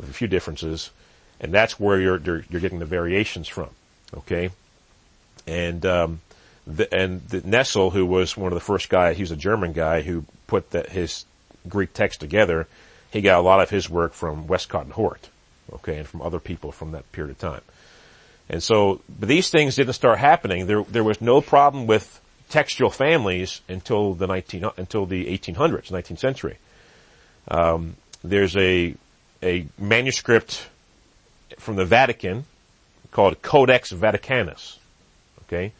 [0.00, 0.90] with a few differences,
[1.40, 3.68] and that's where you're you're, you're getting the variations from.
[4.14, 4.50] Okay,
[5.46, 6.20] and um,
[6.66, 10.02] the, and the Nestle, who was one of the first guy, he's a German guy
[10.02, 11.24] who put that his
[11.68, 12.66] Greek text together.
[13.10, 15.28] He got a lot of his work from Westcott and Hort,
[15.72, 17.62] okay, and from other people from that period of time.
[18.48, 20.66] And so, but these things didn't start happening.
[20.66, 26.18] There, there was no problem with textual families until the 19, until the 1800s, 19th
[26.18, 26.58] century.
[27.48, 28.94] Um, there's a,
[29.42, 30.68] a manuscript
[31.58, 32.44] from the Vatican
[33.10, 34.78] called Codex Vaticanus.
[35.42, 35.72] Okay?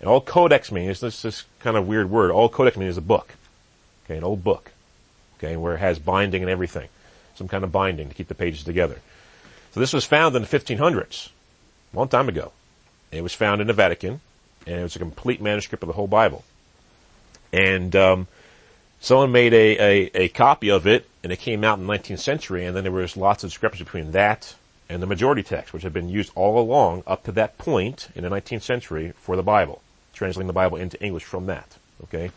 [0.00, 3.02] And all codex means, this is kind of weird word, all codex means is a
[3.02, 3.34] book.
[4.04, 4.72] Okay, an old book.
[5.38, 6.88] Okay, where it has binding and everything.
[7.34, 8.98] Some kind of binding to keep the pages together.
[9.72, 11.28] So this was found in the 1500s
[11.92, 12.52] a long time ago.
[13.12, 14.20] It was found in the Vatican,
[14.66, 16.44] and it was a complete manuscript of the whole Bible.
[17.52, 18.26] And um,
[19.00, 22.20] someone made a, a, a copy of it, and it came out in the 19th
[22.20, 24.54] century, and then there was lots of discrepancy between that
[24.88, 28.22] and the majority text, which had been used all along up to that point in
[28.22, 29.82] the 19th century for the Bible,
[30.14, 31.76] translating the Bible into English from that.
[32.04, 32.30] Okay,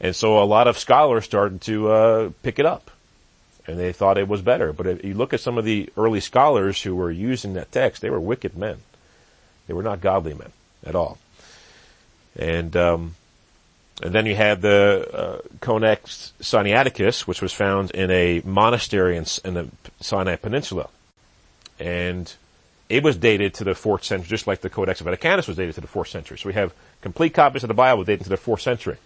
[0.00, 2.90] and so a lot of scholars started to uh, pick it up,
[3.66, 4.72] and they thought it was better.
[4.72, 8.02] But if you look at some of the early scholars who were using that text,
[8.02, 8.78] they were wicked men.
[9.66, 10.50] They were not godly men
[10.84, 11.18] at all.
[12.36, 13.14] And um,
[14.02, 19.24] and then you had the uh, Codex Sinaiticus, which was found in a monastery in,
[19.44, 19.68] in the
[20.00, 20.88] Sinai Peninsula,
[21.78, 22.32] and
[22.88, 25.80] it was dated to the fourth century, just like the Codex Vaticanus was dated to
[25.80, 26.36] the fourth century.
[26.36, 28.96] So we have complete copies of the Bible dated to the fourth century.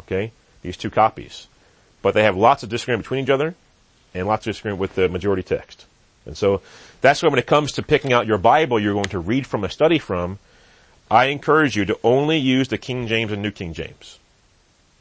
[0.00, 0.32] Okay,
[0.62, 1.48] these two copies,
[2.02, 3.54] but they have lots of disagreement between each other,
[4.14, 5.86] and lots of disagreement with the majority text.
[6.24, 6.60] And so
[7.00, 9.64] that's why when it comes to picking out your Bible you're going to read from
[9.64, 10.38] a study from,
[11.10, 14.18] I encourage you to only use the King James and New King James.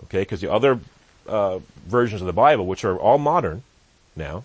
[0.03, 0.79] Okay, because the other
[1.27, 3.63] uh, versions of the Bible, which are all modern
[4.15, 4.43] now,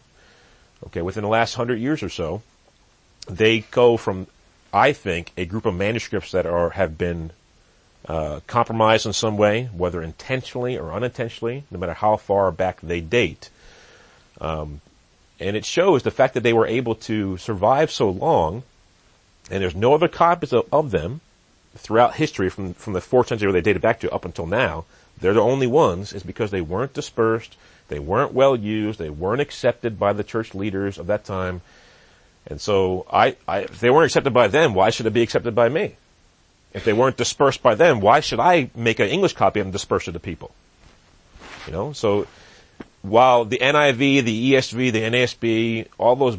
[0.86, 2.42] okay, within the last hundred years or so,
[3.28, 4.26] they go from,
[4.72, 7.32] I think, a group of manuscripts that are have been
[8.07, 13.01] uh, compromised in some way, whether intentionally or unintentionally, no matter how far back they
[13.01, 13.51] date.
[14.40, 14.80] Um,
[15.38, 18.62] and it shows the fact that they were able to survive so long,
[19.51, 21.20] and there's no other copies of, of them
[21.76, 24.84] throughout history from from the fourth century where they dated back to up until now.
[25.20, 27.56] They're the only ones is because they weren't dispersed,
[27.88, 31.60] they weren't well used, they weren't accepted by the church leaders of that time.
[32.46, 35.54] And so I, I if they weren't accepted by them, why should it be accepted
[35.54, 35.96] by me?
[36.72, 40.08] If they weren't dispersed by them, why should I make an English copy and disperse
[40.08, 40.52] it to people?
[41.66, 42.26] You know, so
[43.02, 46.38] while the NIV, the ESV, the NASB, all those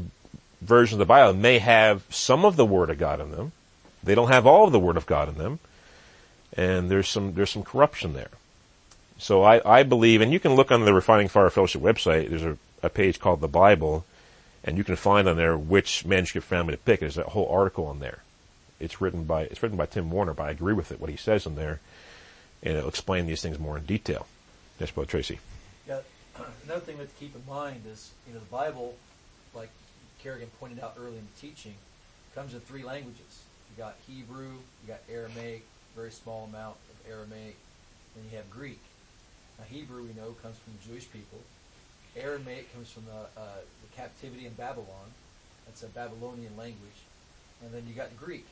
[0.61, 3.51] versions of the Bible may have some of the Word of God in them,
[4.03, 5.59] they don't have all of the Word of God in them,
[6.53, 8.29] and there's some there's some corruption there.
[9.21, 12.29] So I, I believe, and you can look on the Refining Fire Fellowship website.
[12.29, 14.03] There's a, a page called the Bible,
[14.63, 17.01] and you can find on there which manuscript family to pick.
[17.01, 18.23] There's a whole article on there.
[18.79, 21.17] It's written by it's written by Tim Warner, but I agree with it what he
[21.17, 21.79] says in there,
[22.63, 24.25] and it'll explain these things more in detail.
[24.79, 25.37] Yes, Brother Tracy.
[25.87, 25.99] Yeah,
[26.65, 28.95] another thing we have to keep in mind is, you know, the Bible,
[29.53, 29.69] like
[30.23, 31.75] Kerrigan pointed out early in the teaching,
[32.33, 33.43] comes in three languages.
[33.69, 35.63] You got Hebrew, you got Aramaic,
[35.95, 37.55] very small amount of Aramaic,
[38.15, 38.79] then you have Greek.
[39.57, 41.39] Now, Hebrew, we know, comes from the Jewish people.
[42.15, 45.13] Aramaic comes from the, uh, the captivity in Babylon.
[45.65, 46.99] That's a Babylonian language.
[47.63, 48.47] And then you got Greek.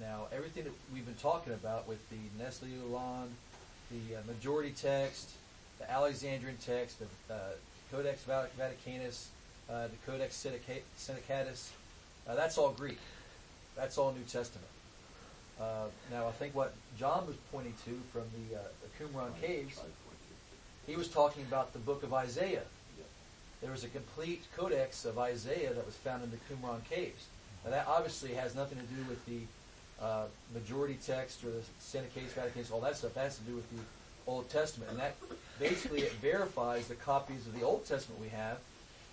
[0.00, 3.30] Now, everything that we've been talking about with the Nestle Aland,
[3.90, 5.30] the uh, majority text,
[5.78, 7.38] the Alexandrian text, the uh,
[7.92, 9.26] Codex Vaticanus,
[9.68, 10.46] uh, the Codex
[12.26, 12.98] uh, that's all Greek.
[13.76, 14.66] That's all New Testament.
[15.60, 19.80] Uh, now, I think what John was pointing to from the, uh, the Qumran caves,
[20.86, 22.64] he was talking about the book of Isaiah.
[23.62, 27.26] There was a complete codex of Isaiah that was found in the Qumran caves.
[27.64, 29.40] Now, that obviously has nothing to do with the
[30.02, 30.24] uh,
[30.54, 33.14] majority text or the Sinaiticus, Vaticanus, all that stuff.
[33.14, 33.82] That has to do with the
[34.26, 34.90] Old Testament.
[34.90, 35.16] And that
[35.58, 38.58] basically it verifies the copies of the Old Testament we have,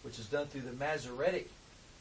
[0.03, 1.49] which is done through the Masoretic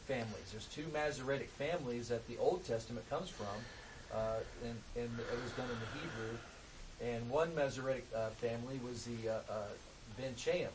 [0.06, 0.52] families.
[0.52, 3.46] There's two Masoretic families that the Old Testament comes from,
[4.14, 6.38] uh, and, and it was done in the Hebrew.
[7.02, 9.68] And one Masoretic uh, family was the uh, uh,
[10.16, 10.68] Ben Chaim,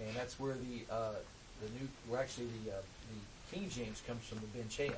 [0.00, 1.14] and that's where the uh,
[1.60, 4.94] the new, well, actually the uh, the King James comes from the Ben Chaim.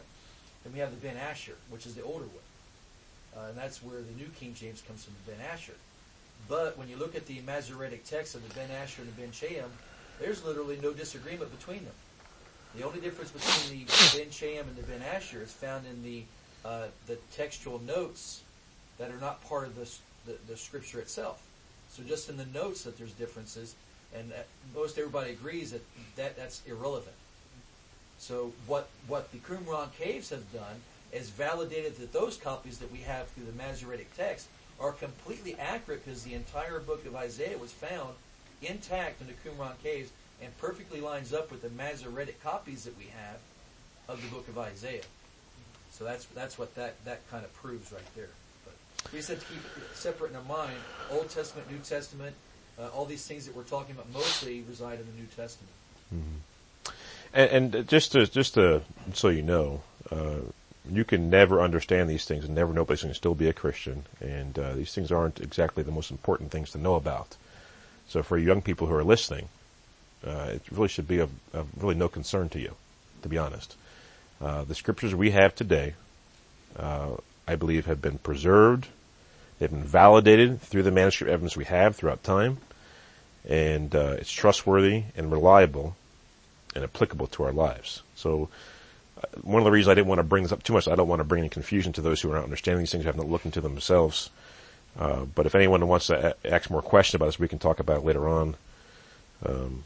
[0.64, 4.02] Then we have the Ben Asher, which is the older one, uh, and that's where
[4.02, 5.74] the New King James comes from the Ben Asher.
[6.46, 9.32] But when you look at the Masoretic text of the Ben Asher and the Ben
[9.32, 9.70] Chaim,
[10.20, 11.94] there's literally no disagreement between them.
[12.76, 16.22] The only difference between the Ben Chaim and the Ben Asher is found in the
[16.64, 18.42] uh, the textual notes
[18.98, 19.88] that are not part of the,
[20.28, 21.42] the the scripture itself.
[21.90, 23.74] So just in the notes that there's differences,
[24.14, 24.32] and
[24.74, 25.82] most everybody agrees that,
[26.16, 27.16] that that's irrelevant.
[28.18, 30.80] So what what the Qumran caves have done
[31.12, 34.48] is validated that those copies that we have through the Masoretic text
[34.78, 38.14] are completely accurate because the entire book of Isaiah was found
[38.62, 40.10] intact in the Qumran caves
[40.42, 43.38] and perfectly lines up with the Masoretic copies that we have
[44.08, 45.02] of the book of Isaiah.
[45.90, 48.30] So that's that's what that, that kind of proves right there.
[49.12, 50.76] We just have to keep it separate in our mind.
[51.10, 52.34] Old Testament, New Testament,
[52.78, 55.72] uh, all these things that we're talking about mostly reside in the New Testament.
[57.32, 58.82] And, and just to just to
[59.14, 60.40] so you know, uh,
[60.90, 63.52] you can never understand these things and never know, but you can still be a
[63.52, 64.04] Christian.
[64.20, 67.36] And uh, these things aren't exactly the most important things to know about.
[68.08, 69.48] So for young people who are listening,
[70.26, 72.74] uh, it really should be of, of really no concern to you,
[73.22, 73.76] to be honest.
[74.40, 75.94] Uh, the scriptures we have today,
[76.76, 77.16] uh,
[77.48, 78.88] I believe, have been preserved.
[79.58, 82.58] They've been validated through the manuscript evidence we have throughout time,
[83.48, 85.96] and uh, it's trustworthy and reliable
[86.74, 88.02] and applicable to our lives.
[88.14, 88.50] So,
[89.16, 90.94] uh, one of the reasons I didn't want to bring this up too much, I
[90.94, 93.08] don't want to bring any confusion to those who are not understanding these things, who
[93.08, 94.28] have not looked into them themselves.
[94.98, 97.80] Uh, but if anyone wants to a- ask more questions about this, we can talk
[97.80, 98.56] about it later on
[99.46, 99.84] um,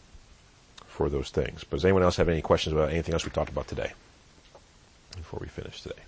[0.86, 1.62] for those things.
[1.62, 3.92] But does anyone else have any questions about anything else we talked about today
[5.16, 6.02] before we finish today?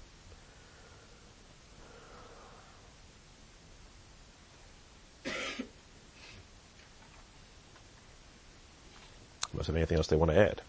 [9.55, 10.61] Unless have anything else they want to add.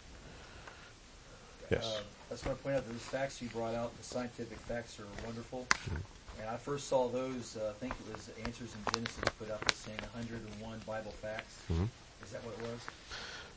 [1.72, 1.86] Yes.
[1.86, 4.60] Uh, I just want to point out that those facts you brought out, the scientific
[4.60, 5.66] facts are wonderful.
[5.90, 6.42] Mm-hmm.
[6.42, 9.62] And I first saw those, uh, I think it was Answers in Genesis put out
[9.66, 11.58] this saying 101 Bible facts.
[11.72, 11.88] Mhm.
[12.24, 12.82] Is that what it was?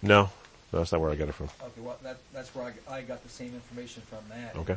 [0.01, 0.31] No,
[0.73, 1.51] no, that's not where I got it from.
[1.61, 4.57] Okay, well, that, that's where I got the same information from that.
[4.57, 4.77] Okay.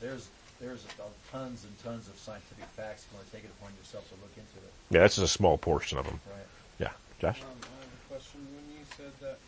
[0.00, 0.28] There's
[0.60, 3.02] there's uh, tons and tons of scientific facts.
[3.02, 4.72] If you want to take it upon yourself to look into it.
[4.90, 6.20] Yeah, that's just a small portion of them.
[6.30, 6.46] Right.
[6.78, 6.92] Yeah.
[7.18, 7.42] Josh?
[7.42, 8.46] Um, I have a question.
[8.54, 9.38] When you said that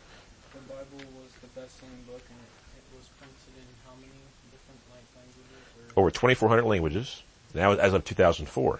[0.55, 2.39] the Bible was the best-selling book and
[2.77, 4.19] it, was printed in how many
[4.51, 5.93] different like languages?
[5.95, 8.79] Over 2,400 languages, now as of 2004.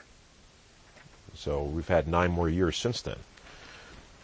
[1.36, 3.17] So we've had nine more years since then.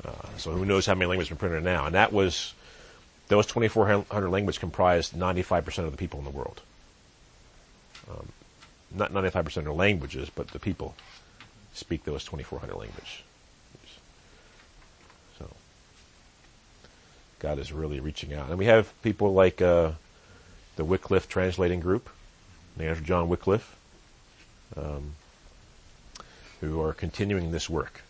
[0.03, 1.85] Uh, so who knows how many languages have been printed now.
[1.85, 2.53] And that was,
[3.27, 6.61] those 2,400 languages comprised 95% of the people in the world.
[8.09, 8.27] Um,
[8.93, 10.95] not 95% of languages, but the people
[11.73, 13.21] speak those 2,400 languages.
[15.37, 15.49] So
[17.41, 18.49] God is really reaching out.
[18.49, 19.91] And we have people like uh,
[20.75, 22.07] the Wycliffe Translating Group,
[22.77, 23.75] named after John Wycliffe,
[24.77, 25.13] um,
[26.61, 28.03] who are continuing this work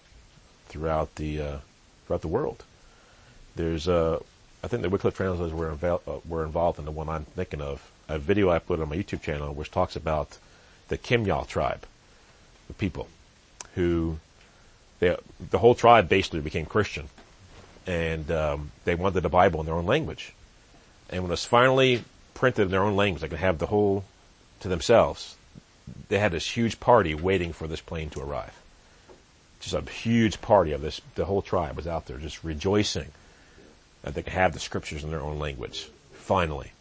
[0.68, 1.58] throughout the uh,
[2.06, 2.66] throughout the world.
[3.56, 4.20] There's, uh,
[4.64, 7.62] I think the Wycliffe translators were, inval- uh, were involved in the one I'm thinking
[7.62, 7.90] of.
[8.10, 10.38] A video I put on my YouTube channel, which talks about
[10.90, 11.86] the Kimyal tribe,
[12.68, 13.08] the people
[13.76, 14.20] who
[15.00, 15.16] they,
[15.50, 17.08] the whole tribe basically became Christian,
[17.88, 20.34] and um, they wanted the Bible in their own language.
[21.10, 22.04] And when it was finally
[22.34, 24.04] printed in their own language, they could have the whole
[24.62, 25.36] to themselves.
[26.10, 28.58] They had this huge party waiting for this plane to arrive.
[29.60, 33.08] Just a huge party of this, the whole tribe was out there just rejoicing
[34.02, 35.90] that they could have the scriptures in their own language.
[36.14, 36.72] Finally.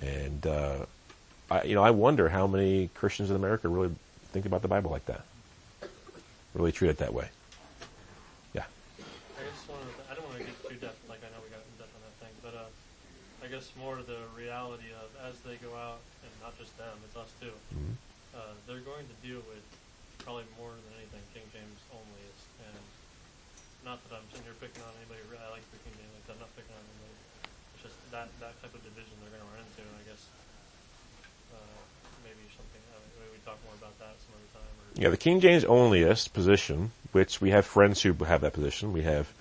[0.00, 0.86] And, uh,
[1.50, 3.94] I, you know, I wonder how many Christians in America really
[4.32, 5.22] think about the Bible like that.
[6.54, 7.28] Really treat it that way.
[8.52, 8.64] Yeah.
[8.98, 11.40] I guess one of the, I don't want to get too depth, like I know
[11.42, 15.08] we got in depth on that thing, but uh, I guess more the reality of
[15.24, 17.56] as they go out, and not just them, it's us too.
[17.72, 17.96] Mhm.
[18.36, 19.64] Uh, they're going to deal with
[20.20, 22.84] probably more than anything King James only is, and
[23.88, 25.24] not that I'm sitting here picking on anybody.
[25.32, 27.16] I like the King James, like I'm not picking on anybody.
[27.72, 30.22] It's just that that type of division they're going to run into, and I guess
[31.56, 31.80] uh,
[32.20, 32.84] maybe something.
[32.92, 34.72] Uh, maybe we talk more about that some other time.
[34.76, 38.92] Or, Yeah, the King James onlyist position, which we have friends who have that position.
[38.92, 39.32] We have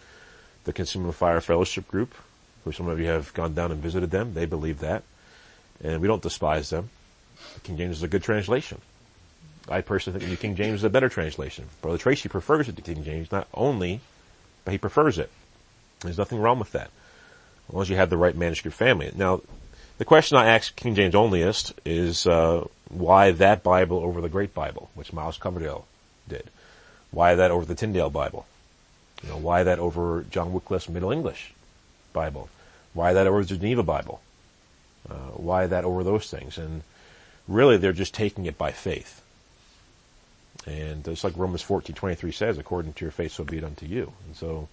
[0.64, 2.16] the Consuming Fire Fellowship Group,
[2.64, 4.34] who some of you have gone down and visited them.
[4.34, 5.04] They believe that.
[5.84, 6.90] And we don't despise them.
[7.54, 8.82] The King James is a good translation.
[9.70, 11.66] I personally think the King James is a better translation.
[11.82, 14.00] Brother Tracy prefers it to King James, not only,
[14.66, 15.30] but he prefers it.
[16.02, 16.90] There's nothing wrong with that.
[17.68, 19.12] As long as you have the right manuscript family.
[19.16, 19.42] Now,
[19.98, 24.54] the question I ask King James onlyist is, uh, why that Bible over the Great
[24.54, 25.86] Bible, which Miles Coverdale
[26.30, 26.50] did?
[27.12, 28.46] Why that over the Tyndale Bible?
[29.24, 31.54] You know, why that over John Wycliffe's Middle English
[32.22, 32.50] Bible?
[32.94, 34.22] Why that over the Geneva Bible?
[35.10, 36.58] Uh, why that over those things?
[36.58, 36.84] And
[37.48, 39.22] really, they're just taking it by faith.
[40.66, 44.14] And it's like Romans 14:23 says, according to your faith, so be it unto you.
[44.26, 44.68] And so,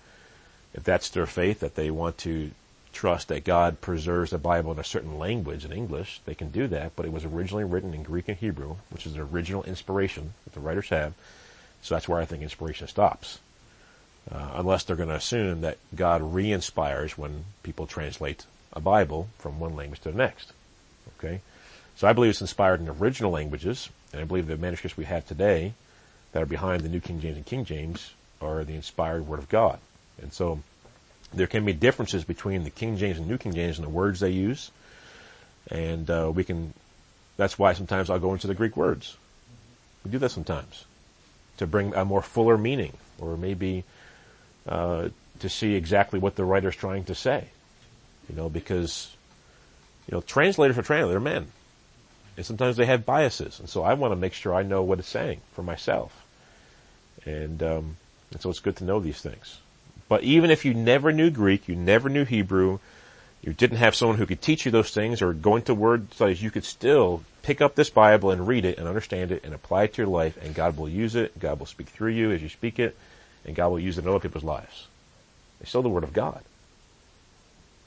[0.72, 2.50] if that's their faith, that they want to
[2.92, 6.66] trust that God preserves the Bible in a certain language in English, they can do
[6.68, 10.32] that, but it was originally written in Greek and Hebrew, which is the original inspiration
[10.44, 11.12] that the writers have.
[11.82, 13.38] So that's where I think inspiration stops.
[14.32, 19.60] Uh, unless they're going to assume that God re-inspires when people translate a Bible from
[19.60, 20.52] one language to the next.
[21.18, 21.40] Okay?
[21.96, 25.26] So I believe it's inspired in original languages, and I believe the manuscripts we have
[25.26, 25.74] today
[26.32, 29.48] that are behind the New King James and King James are the inspired Word of
[29.48, 29.78] God.
[30.20, 30.60] And so
[31.32, 34.20] there can be differences between the King James and New King James and the words
[34.20, 34.70] they use,
[35.70, 36.72] and uh, we can.
[37.36, 39.16] That's why sometimes I'll go into the Greek words.
[40.04, 40.84] We do that sometimes
[41.56, 43.84] to bring a more fuller meaning, or maybe
[44.68, 45.08] uh,
[45.40, 47.44] to see exactly what the writer's trying to say.
[48.28, 49.14] You know, because
[50.08, 51.46] you know translators are translators, they're men,
[52.36, 54.98] and sometimes they have biases, and so I want to make sure I know what
[54.98, 56.24] it's saying for myself,
[57.24, 57.96] and um,
[58.32, 59.58] and so it's good to know these things.
[60.08, 62.78] But even if you never knew Greek, you never knew Hebrew,
[63.42, 66.42] you didn't have someone who could teach you those things or go into word studies,
[66.42, 69.84] you could still pick up this Bible and read it and understand it and apply
[69.84, 70.36] it to your life.
[70.42, 72.96] And God will use it, God will speak through you as you speak it,
[73.44, 74.86] and God will use it in other people's lives.
[75.60, 76.42] It's still the Word of God.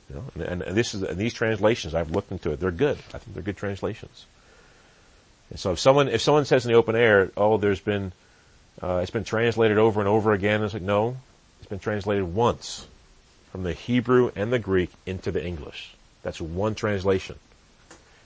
[0.10, 2.98] You know, and, and this is, and these translations, I've looked into it, they're good.
[3.14, 4.26] I think they're good translations.
[5.50, 8.14] And so if someone, if someone says in the open air, oh, there's been,
[8.82, 11.18] uh, it's been translated over and over again, it's like, no,
[11.60, 12.88] it's been translated once
[13.52, 15.94] from the Hebrew and the Greek into the English.
[16.24, 17.38] That's one translation.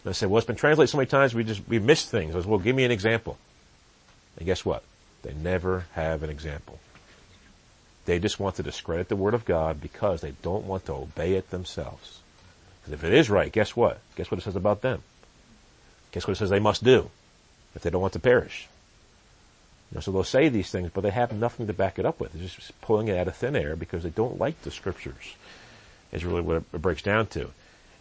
[0.04, 2.36] And I say, well, it's been translated so many times, we just, we missed things.
[2.36, 3.38] I said, well, give me an example.
[4.38, 4.84] And guess what?
[5.24, 6.80] They never have an example.
[8.12, 11.36] They just want to discredit the Word of God because they don't want to obey
[11.36, 12.20] it themselves.
[12.82, 14.02] Because if it is right, guess what?
[14.18, 15.02] Guess what it says about them?
[16.12, 17.10] Guess what it says they must do
[17.74, 18.68] if they don't want to perish?
[19.90, 22.20] You know, so they'll say these things, but they have nothing to back it up
[22.20, 22.34] with.
[22.34, 25.38] They're just pulling it out of thin air because they don't like the scriptures.
[26.12, 27.44] Is really what it breaks down to.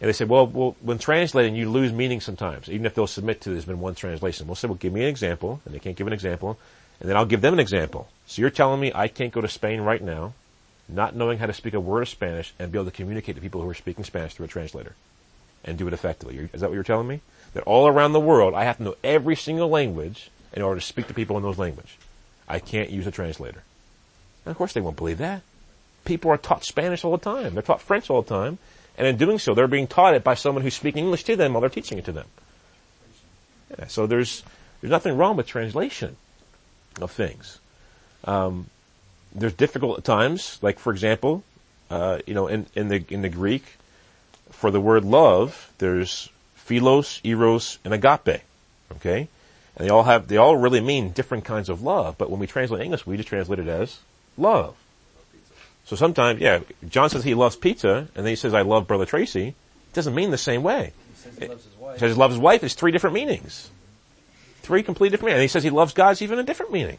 [0.01, 3.39] And they say, well, well, when translating, you lose meaning sometimes, even if they'll submit
[3.41, 4.45] to there's been one translation.
[4.45, 6.59] We'll say, well, give me an example, and they can't give an example,
[7.01, 8.07] and then I'll give them an example.
[8.27, 10.33] So you're telling me I can't go to Spain right now,
[10.87, 13.41] not knowing how to speak a word of Spanish, and be able to communicate to
[13.41, 14.95] people who are speaking Spanish through a translator,
[15.65, 16.49] and do it effectively.
[16.53, 17.21] Is that what you're telling me?
[17.55, 20.85] That all around the world, I have to know every single language in order to
[20.85, 21.91] speak to people in those languages.
[22.47, 23.63] I can't use a translator.
[24.45, 25.41] And of course they won't believe that.
[26.05, 27.53] People are taught Spanish all the time.
[27.53, 28.59] They're taught French all the time.
[28.97, 31.53] And in doing so, they're being taught it by someone who's speaking English to them
[31.53, 32.27] while they're teaching it to them.
[33.79, 34.43] Yeah, so there's,
[34.81, 36.15] there's nothing wrong with translation
[36.99, 37.59] of things.
[38.25, 38.67] Um,
[39.33, 41.43] there's difficult times, like for example,
[41.89, 43.63] uh, you know, in, in the, in the Greek,
[44.51, 48.41] for the word love, there's philos, eros, and agape.
[48.93, 49.27] Okay?
[49.75, 52.47] And they all have, they all really mean different kinds of love, but when we
[52.47, 53.99] translate English, we just translate it as
[54.37, 54.75] love.
[55.85, 59.05] So sometimes, yeah, John says he loves pizza, and then he says, I love Brother
[59.05, 59.47] Tracy.
[59.47, 60.93] It doesn't mean the same way.
[61.13, 61.93] He says he loves his wife.
[61.93, 63.69] He says he loves his wife, it's three different meanings.
[64.71, 65.39] Three completely different meanings.
[65.39, 66.97] And he says he loves God's even a different meaning.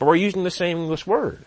[0.00, 1.44] But we're using the same English word.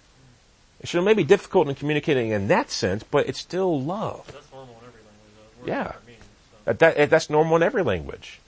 [0.86, 4.26] So it may be difficult in communicating in that sense, but it's still love.
[4.28, 6.08] That's normal in every language, Yeah.
[6.08, 6.24] means.
[6.24, 6.74] So.
[6.74, 8.40] That, that, that's normal in every language.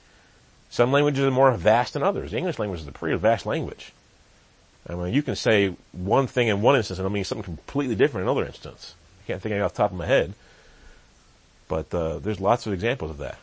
[0.69, 2.31] Some languages are more vast than others.
[2.31, 3.91] The English language is a pretty vast language.
[4.87, 7.95] I mean, you can say one thing in one instance and it'll mean something completely
[7.95, 8.95] different in another instance.
[9.25, 10.33] I can't think of it off the top of my head.
[11.67, 13.39] But, uh, there's lots of examples of that.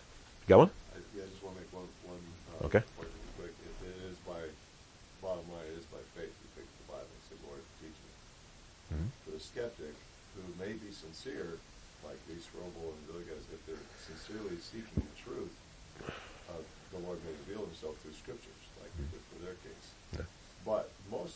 [0.49, 0.71] Going?
[0.95, 2.23] I, yeah, I just want to make one, one,
[2.63, 2.81] uh, Okay.
[2.97, 3.55] point real quick.
[3.67, 4.39] It, it is by,
[5.19, 8.11] bottom line, it is by faith we pick the Bible and say, Lord, teach me.
[8.95, 9.07] Mhm.
[9.27, 9.95] For the skeptic,
[10.39, 11.59] who may be sincere,
[12.07, 15.51] like Lee Strobel and the other guys, if they're sincerely seeking the truth,
[16.55, 16.63] uh,
[16.95, 19.87] the Lord may reveal himself through scriptures, like he did for their case.
[20.23, 20.31] Yeah.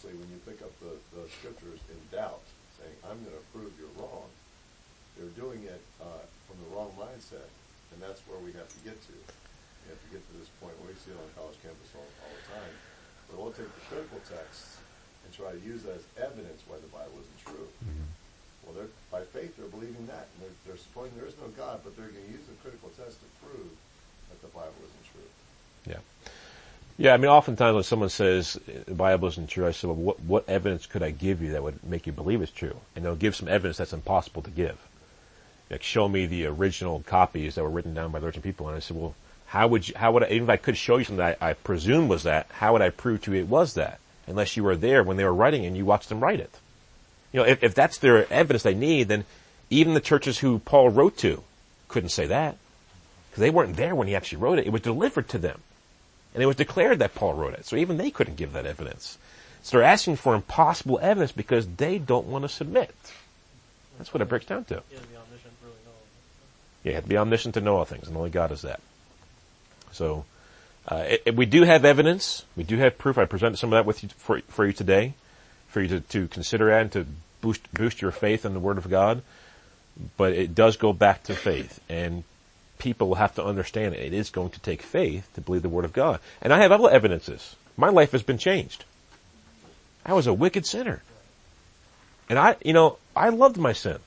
[0.07, 2.46] But mostly when you pick up the, the scriptures in doubt,
[2.78, 4.30] saying, I'm going to prove you're wrong,
[5.18, 7.50] they're doing it uh, from the wrong mindset,
[7.90, 9.16] and that's where we have to get to.
[9.16, 12.07] We have to get to this point where we see it on college campus all,
[12.22, 12.74] all the time,
[13.26, 14.78] where they'll take the critical texts
[15.26, 17.66] and try to use that as evidence why the Bible isn't true.
[18.62, 21.82] Well, they're, by faith, they're believing that, and they're, they're supporting there is no God,
[21.82, 23.70] but they're going to use the critical test to prove
[24.30, 25.30] that the Bible isn't true.
[25.86, 26.02] Yeah.
[26.99, 30.20] Yeah, I mean, oftentimes when someone says the Bible isn't true, I say, well, what,
[30.20, 32.76] what evidence could I give you that would make you believe it's true?
[32.94, 34.78] And they'll give some evidence that's impossible to give.
[35.70, 38.68] Like, show me the original copies that were written down by the original people.
[38.68, 39.14] And I said, well,
[39.47, 41.51] how would you, how would I, even if I could show you something that I,
[41.51, 44.01] I presume was that, how would I prove to you it was that?
[44.26, 46.59] Unless you were there when they were writing and you watched them write it.
[47.32, 49.24] You know, if, if that's their evidence they need, then
[49.68, 51.42] even the churches who Paul wrote to
[51.88, 52.57] couldn't say that.
[53.30, 54.66] Because they weren't there when he actually wrote it.
[54.66, 55.61] It was delivered to them.
[56.37, 57.64] And it was declared that Paul wrote it.
[57.64, 59.16] So even they couldn't give that evidence.
[59.62, 62.95] So they're asking for impossible evidence because they don't want to submit.
[63.97, 64.74] That's what it breaks down to.
[64.91, 65.93] You have to be omniscient to know.
[66.84, 68.80] Yeah, you have to be omniscient to know all things, and only God is that.
[69.93, 70.26] So,
[70.87, 72.45] uh, it, it- we do have evidence.
[72.55, 73.16] We do have proof.
[73.16, 75.14] I presented some of that with you for, for you today,
[75.68, 77.07] for you to, to consider and to
[77.41, 79.22] boost boost your faith in the Word of God.
[80.18, 82.24] But it does go back to faith, and
[82.79, 84.01] people have to understand it.
[84.01, 86.20] It is going to take faith to believe the Word of God.
[86.43, 87.57] And I have other evidences.
[87.77, 88.85] My life has been changed.
[90.05, 91.03] I was a wicked sinner.
[92.29, 93.99] And I, you know, I loved my sin.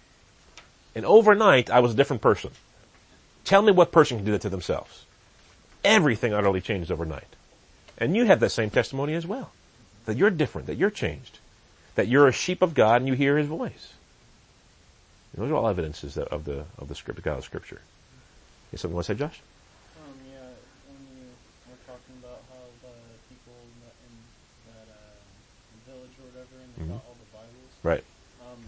[0.95, 2.51] And overnight, I was a different person.
[3.45, 5.05] Tell me what person can do that to themselves.
[5.83, 7.35] Everything utterly changed overnight.
[7.97, 9.51] And you have that same testimony as well.
[10.05, 11.39] That you're different, that you're changed.
[11.95, 13.93] That you're a sheep of God and you hear His voice.
[15.35, 17.81] Those are all evidences of the, of the script, God of scripture.
[18.71, 19.41] You something want to say, Josh?
[19.97, 20.45] Um, yeah,
[20.85, 21.25] when you
[21.65, 22.93] were talking about how the
[23.25, 24.13] people in, the, in
[24.69, 25.17] that uh,
[25.89, 26.93] village or whatever, and they Mhm.
[26.93, 27.71] got all the Bibles.
[27.81, 28.05] Right.
[28.45, 28.61] Um,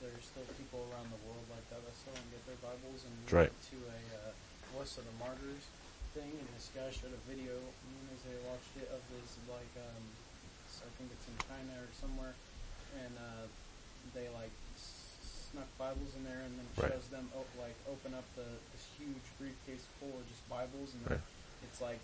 [0.00, 3.04] there's still people around the world like that that still don't get their Bibles.
[3.04, 3.52] And we right.
[3.52, 4.32] went to a uh,
[4.72, 5.68] Voice of the Martyrs
[6.16, 7.52] thing, and this guy showed a video
[7.84, 10.00] me and Isaiah watched it of this like um,
[10.80, 12.32] I think it's in China or somewhere,
[13.04, 13.44] and uh,
[14.16, 14.50] they like
[15.92, 16.88] Bibles in there, and then Right.
[16.92, 21.04] shows them op- like open up the this huge briefcase full of just Bibles, and
[21.04, 21.20] Right.
[21.68, 22.00] it's like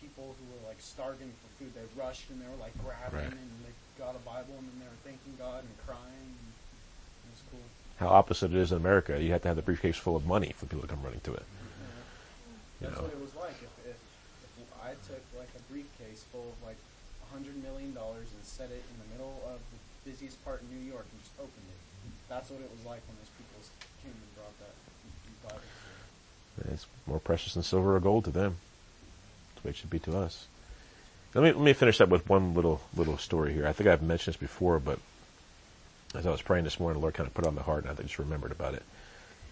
[0.00, 1.74] people who were like starving for food.
[1.76, 3.32] They rushed and they were like grabbing, Right.
[3.36, 6.32] and they got a Bible, and then they were thanking God and crying.
[6.32, 7.60] And it was cool.
[8.00, 9.20] How opposite it is in America.
[9.20, 11.34] You have to have the briefcase full of money for people to come running to
[11.34, 11.44] it.
[11.44, 11.84] Yeah.
[12.80, 13.02] You That's know.
[13.04, 13.56] what it was like.
[13.60, 13.98] If, if,
[14.64, 16.76] if I took like a briefcase full of like
[17.20, 20.72] a hundred million dollars and set it in the middle of the busiest part in
[20.72, 21.80] New York and just opened it,
[22.28, 23.62] that's what it was like when those people
[24.02, 24.74] came and brought that
[25.48, 25.60] Bible.
[26.64, 26.72] to.
[26.72, 28.56] It's more precious than silver or gold to them.
[29.54, 30.46] That's the way it should be to us.
[31.34, 33.66] Let me let me finish up with one little little story here.
[33.66, 34.98] I think I've mentioned this before, but
[36.14, 37.84] as I was praying this morning, the Lord kind of put it on my heart,
[37.84, 38.82] and I just remembered about it.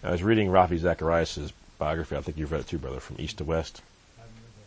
[0.03, 2.15] I was reading Ravi Zacharias' biography.
[2.15, 3.81] I think you've read it too, brother, from East to West.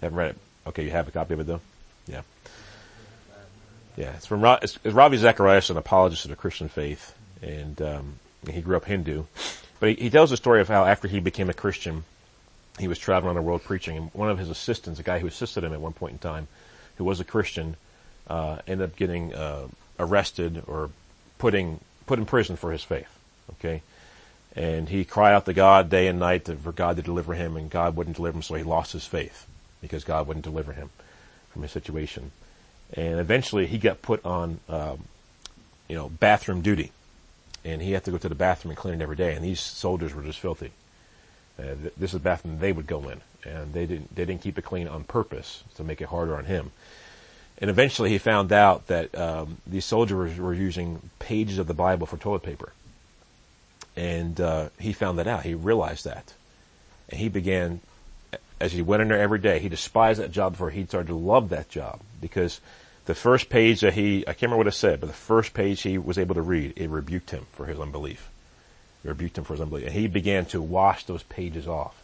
[0.00, 0.36] Haven't read it.
[0.68, 1.60] Okay, you have a copy of it though.
[2.06, 2.22] Yeah.
[3.96, 8.18] Yeah, it's from it's, it's Ravi Zacharias, an apologist of the Christian faith, and um,
[8.50, 9.24] he grew up Hindu.
[9.80, 12.04] But he, he tells the story of how after he became a Christian,
[12.78, 15.26] he was traveling around the world preaching, and one of his assistants, a guy who
[15.26, 16.48] assisted him at one point in time,
[16.96, 17.76] who was a Christian,
[18.28, 19.66] uh, ended up getting uh,
[19.98, 20.90] arrested or
[21.38, 23.08] putting put in prison for his faith.
[23.54, 23.82] Okay,
[24.54, 27.70] and he cried out to God day and night for God to deliver him, and
[27.70, 29.46] God wouldn't deliver him, so he lost his faith
[29.80, 30.90] because God wouldn't deliver him
[31.52, 32.32] from his situation.
[32.92, 35.04] And eventually, he got put on, um,
[35.88, 36.92] you know, bathroom duty,
[37.64, 39.34] and he had to go to the bathroom and clean it every day.
[39.34, 40.72] And these soldiers were just filthy.
[41.58, 44.42] Uh, th- this is the bathroom they would go in, and they didn't they didn't
[44.42, 46.70] keep it clean on purpose to make it harder on him.
[47.60, 52.06] And eventually, he found out that um, these soldiers were using pages of the Bible
[52.06, 52.72] for toilet paper,
[53.96, 55.42] and uh, he found that out.
[55.42, 56.32] He realized that,
[57.08, 57.80] and he began,
[58.60, 61.16] as he went in there every day, he despised that job before he started to
[61.16, 62.60] love that job because
[63.08, 65.80] the first page that he I can't remember what it said, but the first page
[65.80, 68.28] he was able to read, it rebuked him for his unbelief.
[69.02, 72.02] It rebuked him for his unbelief, and he began to wash those pages off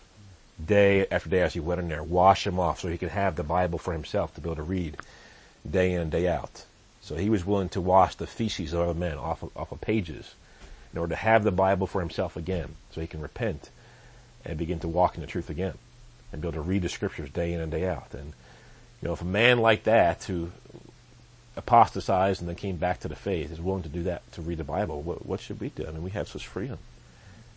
[0.64, 3.36] day after day as he went in there, wash them off so he could have
[3.36, 4.96] the Bible for himself to be able to read
[5.70, 6.64] day in and day out.
[7.02, 9.82] So he was willing to wash the feces of other men off of, off of
[9.82, 10.34] pages
[10.94, 13.68] in order to have the Bible for himself again so he can repent
[14.42, 15.74] and begin to walk in the truth again
[16.32, 18.14] and be able to read the scriptures day in and day out.
[18.14, 18.32] And,
[19.02, 20.50] you know, if a man like that who
[21.56, 24.58] apostatized and then came back to the faith is willing to do that to read
[24.58, 25.86] the Bible, what, what should we do?
[25.86, 26.78] I mean, we have such freedom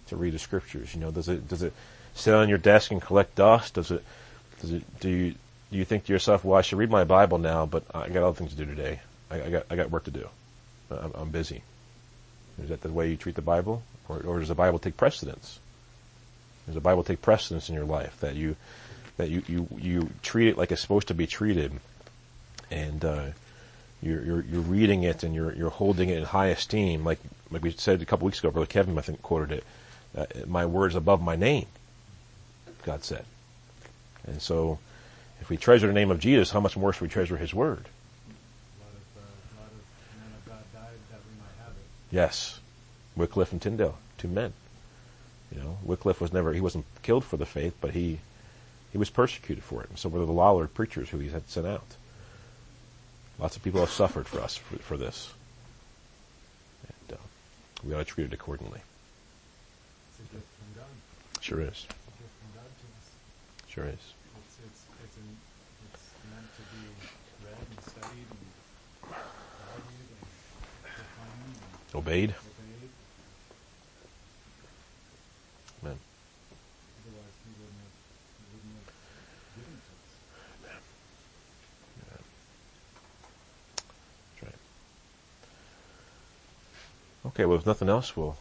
[0.07, 0.93] to read the scriptures.
[0.93, 1.73] You know, does it does it
[2.13, 3.73] sit on your desk and collect dust?
[3.75, 4.03] Does it
[4.61, 5.35] does it do you
[5.71, 8.23] do you think to yourself, well, I should read my Bible now, but I got
[8.23, 9.01] other things to do today.
[9.29, 10.27] I, I got I got work to do.
[10.89, 11.63] I'm, I'm busy.
[12.61, 15.59] Is that the way you treat the Bible, or, or does the Bible take precedence?
[16.65, 18.55] Does the Bible take precedence in your life that you
[19.17, 21.71] that you you, you treat it like it's supposed to be treated,
[22.71, 23.25] and uh,
[24.01, 27.19] you're, you're you're reading it and you're you're holding it in high esteem, like
[27.51, 28.51] like we said a couple weeks ago.
[28.51, 29.63] Brother Kevin, I think, quoted it.
[30.15, 31.65] Uh, my words above my name,
[32.83, 33.25] God said.
[34.25, 34.79] And so,
[35.41, 37.85] if we treasure the name of Jesus, how much more should we treasure His word?
[42.09, 42.59] Yes,
[43.15, 44.53] Wycliffe and Tyndale, two men.
[45.51, 48.19] You know, Wycliffe was never he wasn't killed for the faith, but he
[48.91, 49.89] he was persecuted for it.
[49.89, 51.95] And so were the Lollard preachers who he had sent out.
[53.39, 55.31] Lots of people have suffered for us for, for this.
[56.87, 57.21] And uh,
[57.85, 58.81] we ought to treat it accordingly.
[61.41, 61.85] Sure is.
[63.69, 63.93] Sure is.
[63.93, 65.37] It's it's it's an,
[65.93, 66.81] it's meant to be
[67.45, 68.49] read and studied and
[69.05, 70.27] valued and
[70.81, 72.29] proclaimed and Obeyed.
[72.31, 72.89] obeyed.
[75.83, 75.97] Amen.
[77.05, 77.95] Otherwise, he wouldn't have
[78.33, 78.91] he wouldn't have
[79.55, 80.11] given it to us.
[84.33, 84.59] That's right.
[87.27, 88.37] Okay, well, if nothing else, we'll.